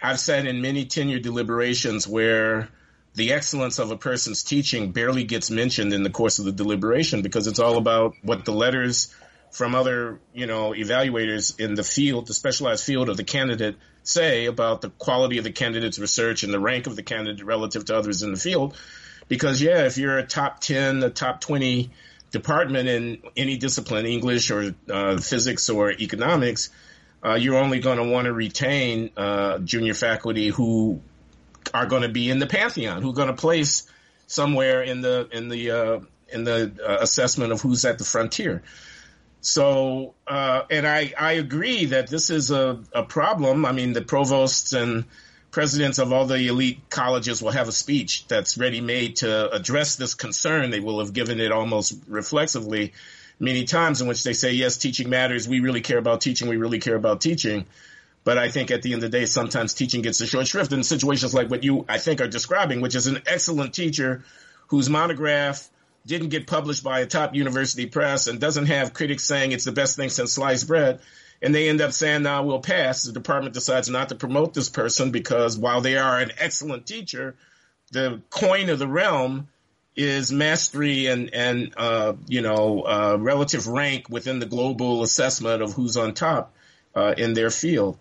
[0.00, 2.68] I've said in many tenure deliberations where
[3.14, 7.22] the excellence of a person's teaching barely gets mentioned in the course of the deliberation
[7.22, 9.12] because it's all about what the letters
[9.50, 14.46] from other, you know, evaluators in the field, the specialized field of the candidate say
[14.46, 17.96] about the quality of the candidate's research and the rank of the candidate relative to
[17.96, 18.76] others in the field.
[19.26, 21.90] Because yeah, if you're a top 10, a top 20
[22.30, 26.70] department in any discipline, English or uh, physics or economics,
[27.24, 31.00] uh, you're only going to want to retain uh, junior faculty who
[31.74, 33.90] are going to be in the pantheon, who are going to place
[34.26, 38.62] somewhere in the in the uh, in the uh, assessment of who's at the frontier.
[39.40, 43.64] So, uh, and I, I agree that this is a, a problem.
[43.64, 45.04] I mean, the provosts and
[45.50, 49.96] presidents of all the elite colleges will have a speech that's ready made to address
[49.96, 50.70] this concern.
[50.70, 52.92] They will have given it almost reflexively
[53.38, 55.48] many times in which they say, yes, teaching matters.
[55.48, 56.48] We really care about teaching.
[56.48, 57.66] We really care about teaching.
[58.24, 60.72] But I think at the end of the day, sometimes teaching gets a short shrift
[60.72, 64.24] in situations like what you, I think, are describing, which is an excellent teacher
[64.68, 65.68] whose monograph
[66.04, 69.72] didn't get published by a top university press and doesn't have critics saying it's the
[69.72, 71.00] best thing since sliced bread.
[71.40, 73.04] And they end up saying, now we'll pass.
[73.04, 77.36] The department decides not to promote this person because while they are an excellent teacher,
[77.92, 79.48] the coin of the realm
[79.98, 85.72] is mastery and, and, uh, you know, uh, relative rank within the global assessment of
[85.72, 86.54] who's on top,
[86.94, 87.98] uh, in their field.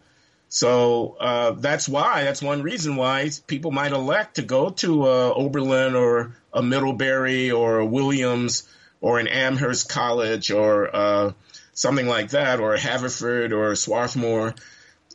[0.49, 5.33] So uh, that's why that's one reason why people might elect to go to uh,
[5.35, 8.69] Oberlin or a Middlebury or a Williams
[9.01, 11.33] or an Amherst College or uh,
[11.73, 14.55] something like that, or Haverford or Swarthmore,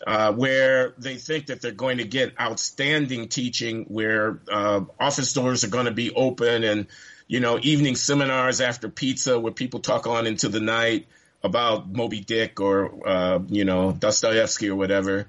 [0.06, 5.64] uh, where they think that they're going to get outstanding teaching, where uh, office doors
[5.64, 6.86] are going to be open, and
[7.28, 11.06] you know evening seminars after pizza where people talk on into the night
[11.42, 15.26] about Moby Dick or uh, you know Dostoevsky or whatever.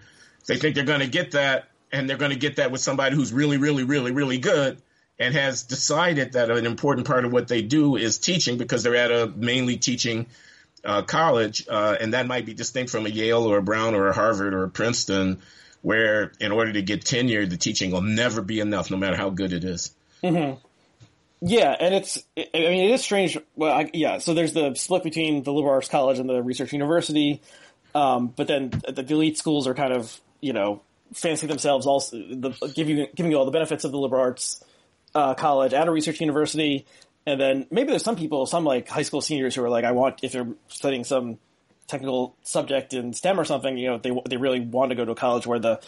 [0.48, 3.16] They think they're going to get that, and they're going to get that with somebody
[3.16, 4.82] who's really, really, really, really good,
[5.20, 8.96] and has decided that an important part of what they do is teaching because they're
[8.96, 10.26] at a mainly teaching
[10.84, 14.08] uh, college, uh, and that might be distinct from a Yale or a Brown or
[14.08, 15.42] a Harvard or a Princeton,
[15.82, 19.30] where in order to get tenure, the teaching will never be enough, no matter how
[19.30, 19.94] good it is.
[20.24, 20.60] Mm-hmm.
[21.46, 23.38] Yeah, and it's, I mean, it is strange.
[23.56, 26.72] Well, I, yeah, so there's the split between the liberal arts college and the research
[26.72, 27.42] university.
[27.94, 30.82] Um, but then the, elite schools are kind of, you know,
[31.14, 34.64] fancy themselves also, the, give you, giving you all the benefits of the liberal arts,
[35.14, 36.86] uh, college at a research university.
[37.26, 39.92] And then maybe there's some people, some like high school seniors who are like, I
[39.92, 41.38] want, if they're studying some
[41.88, 45.12] technical subject in STEM or something, you know, they, they really want to go to
[45.12, 45.80] a college where the,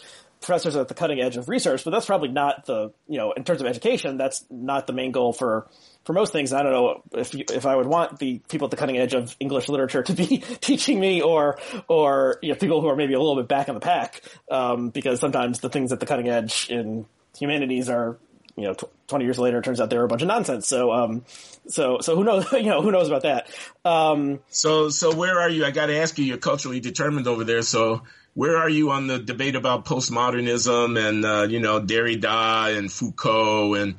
[0.45, 3.31] professors are at the cutting edge of research, but that's probably not the, you know,
[3.31, 5.67] in terms of education, that's not the main goal for,
[6.03, 6.53] for most things.
[6.53, 9.13] I don't know if, you, if I would want the people at the cutting edge
[9.13, 11.57] of English literature to be teaching me or,
[11.87, 14.21] or, you know, people who are maybe a little bit back in the pack,
[14.51, 17.05] um, because sometimes the things at the cutting edge in
[17.37, 18.17] humanities are,
[18.55, 20.67] you know, tw- 20 years later, it turns out they were a bunch of nonsense.
[20.67, 21.25] So, um,
[21.67, 23.47] so, so who knows, you know, who knows about that?
[23.83, 25.65] Um, so, so where are you?
[25.65, 27.61] I got to ask you, you're culturally determined over there.
[27.61, 28.03] So,
[28.33, 33.75] where are you on the debate about postmodernism and uh, you know Derrida and Foucault
[33.75, 33.95] and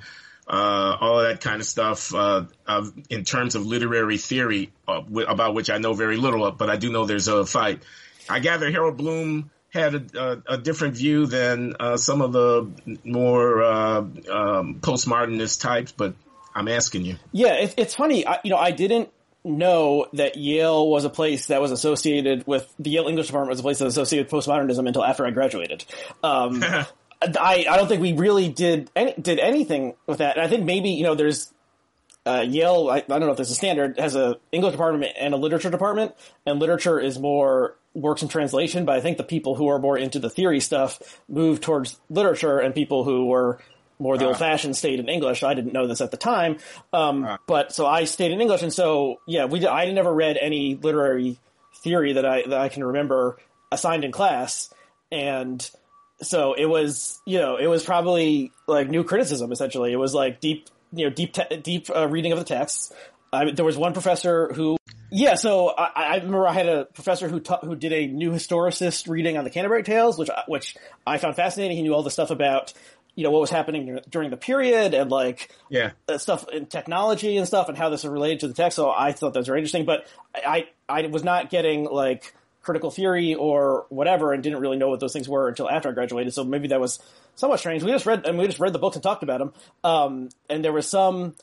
[0.47, 2.45] uh, all of that kind of stuff uh,
[3.09, 6.93] in terms of literary theory uh, about which I know very little, but I do
[6.93, 7.83] know there's a fight.
[8.29, 12.71] I gather Harold Bloom had a, a, a different view than uh, some of the
[13.05, 16.15] more uh, um, postmodernist types, but
[16.55, 17.17] I'm asking you.
[17.33, 18.27] Yeah, it, it's funny.
[18.27, 19.11] I, you know, I didn't
[19.45, 23.61] know that Yale was a place that was associated with the Yale English department was
[23.61, 25.85] a place that was associated with postmodernism until after I graduated.
[26.23, 26.65] Um,
[27.23, 30.37] I, I don't think we really did any, did anything with that.
[30.37, 31.53] And I think maybe, you know, there's,
[32.27, 35.33] uh, Yale, I, I, don't know if there's a standard, has a English department and
[35.33, 36.15] a literature department,
[36.45, 39.97] and literature is more works in translation, but I think the people who are more
[39.97, 43.59] into the theory stuff move towards literature and people who were
[43.99, 45.43] more the uh, old fashioned stayed in English.
[45.43, 46.59] I didn't know this at the time.
[46.93, 48.63] Um, uh, but so I stayed in English.
[48.63, 51.39] And so, yeah, we, I never read any literary
[51.77, 53.39] theory that I, that I can remember
[53.73, 54.73] assigned in class.
[55.11, 55.69] And
[56.21, 59.93] so it was, you know, it was probably like new criticism essentially.
[59.93, 62.93] It was like deep, you know, deep, te- deep uh, reading of the texts.
[63.33, 64.77] I, there was one professor who,
[65.11, 68.31] yeah, so I, I remember I had a professor who ta- who did a new
[68.31, 70.77] historicist reading on the Canterbury Tales, which which
[71.07, 71.77] I found fascinating.
[71.77, 72.73] He knew all the stuff about
[73.15, 77.47] you know what was happening during the period and like yeah stuff in technology and
[77.47, 78.77] stuff and how this is related to the text.
[78.77, 83.35] So I thought those were interesting, but I I was not getting like critical theory
[83.35, 86.35] or whatever and didn't really know what those things were until after I graduated.
[86.35, 86.99] So maybe that was
[87.37, 87.83] somewhat strange.
[87.83, 89.53] We just read and we just read the books and talked about them.
[89.85, 91.35] Um, and there was some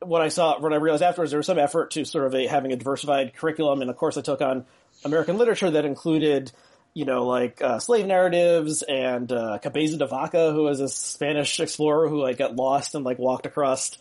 [0.00, 2.46] what I saw what I realized afterwards there was some effort to sort of a,
[2.46, 3.80] having a diversified curriculum.
[3.80, 4.66] And of course I took on
[5.04, 6.52] American literature that included
[6.94, 11.58] you know, like uh, slave narratives and uh, Cabeza de Vaca, who was a Spanish
[11.58, 13.98] explorer who like got lost and like walked across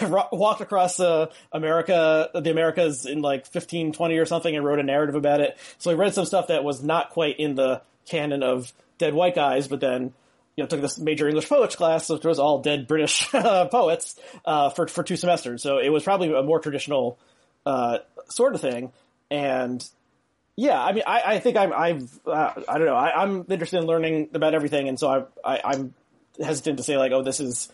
[0.02, 4.82] walked across uh, America, the Americas in like fifteen twenty or something, and wrote a
[4.82, 5.56] narrative about it.
[5.78, 9.36] So I read some stuff that was not quite in the canon of dead white
[9.36, 10.12] guys, but then
[10.56, 14.70] you know took this major English poets class, which was all dead British poets uh,
[14.70, 15.62] for for two semesters.
[15.62, 17.18] So it was probably a more traditional
[17.66, 17.98] uh,
[18.28, 18.92] sort of thing,
[19.30, 19.84] and
[20.56, 23.78] yeah, I mean, I, I think I'm, I've, uh, I don't know, I, am interested
[23.78, 25.94] in learning about everything, and so I, I, am
[26.38, 27.72] hesitant to say like, oh, this is,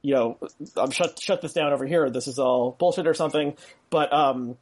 [0.00, 0.38] you know,
[0.76, 2.08] I'm shut shut this down over here.
[2.10, 3.56] This is all bullshit or something.
[3.90, 4.56] But um,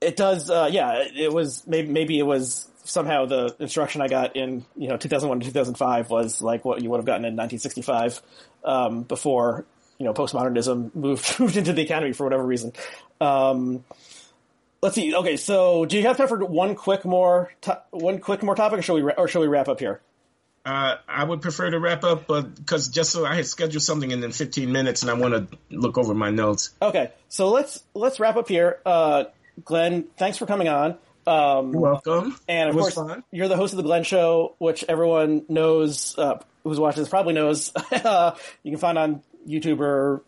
[0.00, 0.50] It does.
[0.50, 4.88] Uh, yeah, it was maybe maybe it was somehow the instruction I got in you
[4.88, 8.22] know 2001 to 2005 was like what you would have gotten in 1965
[8.64, 9.64] um, before
[9.98, 12.72] you know postmodernism moved moved into the academy for whatever reason.
[13.20, 13.84] Um,
[14.82, 15.14] let's see.
[15.14, 18.78] Okay, so do you have time for one quick more to- one quick more topic,
[18.78, 20.00] or shall we ra- or shall we wrap up here?
[20.64, 24.10] Uh, I would prefer to wrap up, but because just so I had scheduled something
[24.10, 26.70] in 15 minutes, and I want to look over my notes.
[26.82, 28.78] Okay, so let's let's wrap up here.
[28.84, 29.24] Uh,
[29.64, 30.98] Glenn, thanks for coming on.
[31.30, 32.36] Um, You're welcome.
[32.48, 33.22] And of course, fun.
[33.30, 37.34] you're the host of the Glenn Show, which everyone knows uh, who's watching this probably
[37.34, 37.70] knows.
[37.92, 40.22] uh, you can find on YouTube or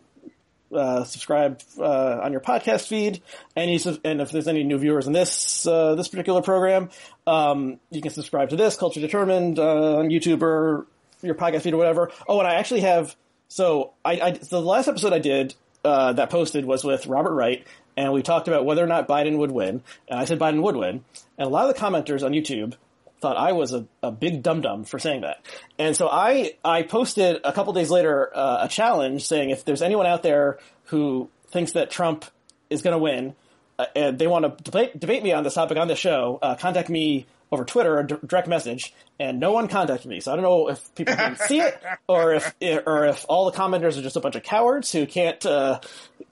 [0.73, 3.21] uh, subscribe uh, on your podcast feed.
[3.55, 6.89] Any and if there's any new viewers in this uh, this particular program,
[7.27, 10.87] um, you can subscribe to this Culturally Determined uh, on YouTube or
[11.21, 12.11] your podcast feed or whatever.
[12.29, 13.15] Oh, and I actually have.
[13.49, 17.33] So I, I so the last episode I did uh, that posted was with Robert
[17.33, 19.81] Wright, and we talked about whether or not Biden would win.
[20.07, 21.03] And I said Biden would win,
[21.37, 22.75] and a lot of the commenters on YouTube
[23.23, 25.45] thought I was a, a big dum dum for saying that.
[25.79, 29.81] And so I I posted a couple days later uh, a challenge saying if there's
[29.81, 32.25] anyone out there who thinks that Trump
[32.69, 33.33] is going to win
[33.79, 36.55] uh, and they want to debate, debate me on this topic on the show, uh,
[36.55, 40.19] contact me over Twitter, a d- direct message, and no one contacted me.
[40.19, 42.53] So I don't know if people didn't see it, or if
[42.85, 45.79] or if all the commenters are just a bunch of cowards who can't, uh,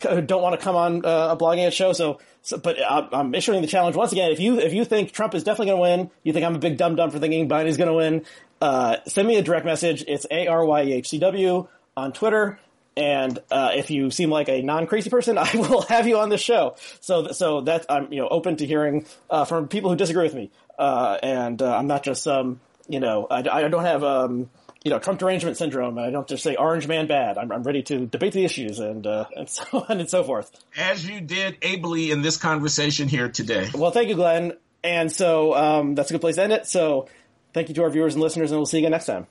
[0.10, 1.94] who don't want to come on uh, a blogging show.
[1.94, 4.32] So, so but I'm, I'm issuing the challenge once again.
[4.32, 6.60] If you if you think Trump is definitely going to win, you think I'm a
[6.60, 8.26] big dumb dumb for thinking Biden's going to win,
[8.62, 10.04] uh, send me a direct message.
[10.08, 12.60] It's a r y h c w on Twitter.
[12.98, 16.38] And uh, if you seem like a non-crazy person, I will have you on the
[16.38, 16.76] show.
[17.00, 20.36] So, so that I'm you know open to hearing uh, from people who disagree with
[20.36, 20.52] me,
[20.82, 22.60] uh, and uh, I'm not just some
[22.90, 24.50] you know I, I don't have um,
[24.84, 27.38] you know Trump derangement syndrome, I don't just say Orange Man bad.
[27.38, 30.52] I'm, I'm ready to debate the issues and uh, and so on and so forth.
[30.76, 33.70] As you did ably in this conversation here today.
[33.74, 34.54] Well, thank you, Glenn.
[34.84, 36.66] And so um, that's a good place to end it.
[36.66, 37.08] So
[37.54, 39.20] thank you to our viewers and listeners, and we'll see you again next time.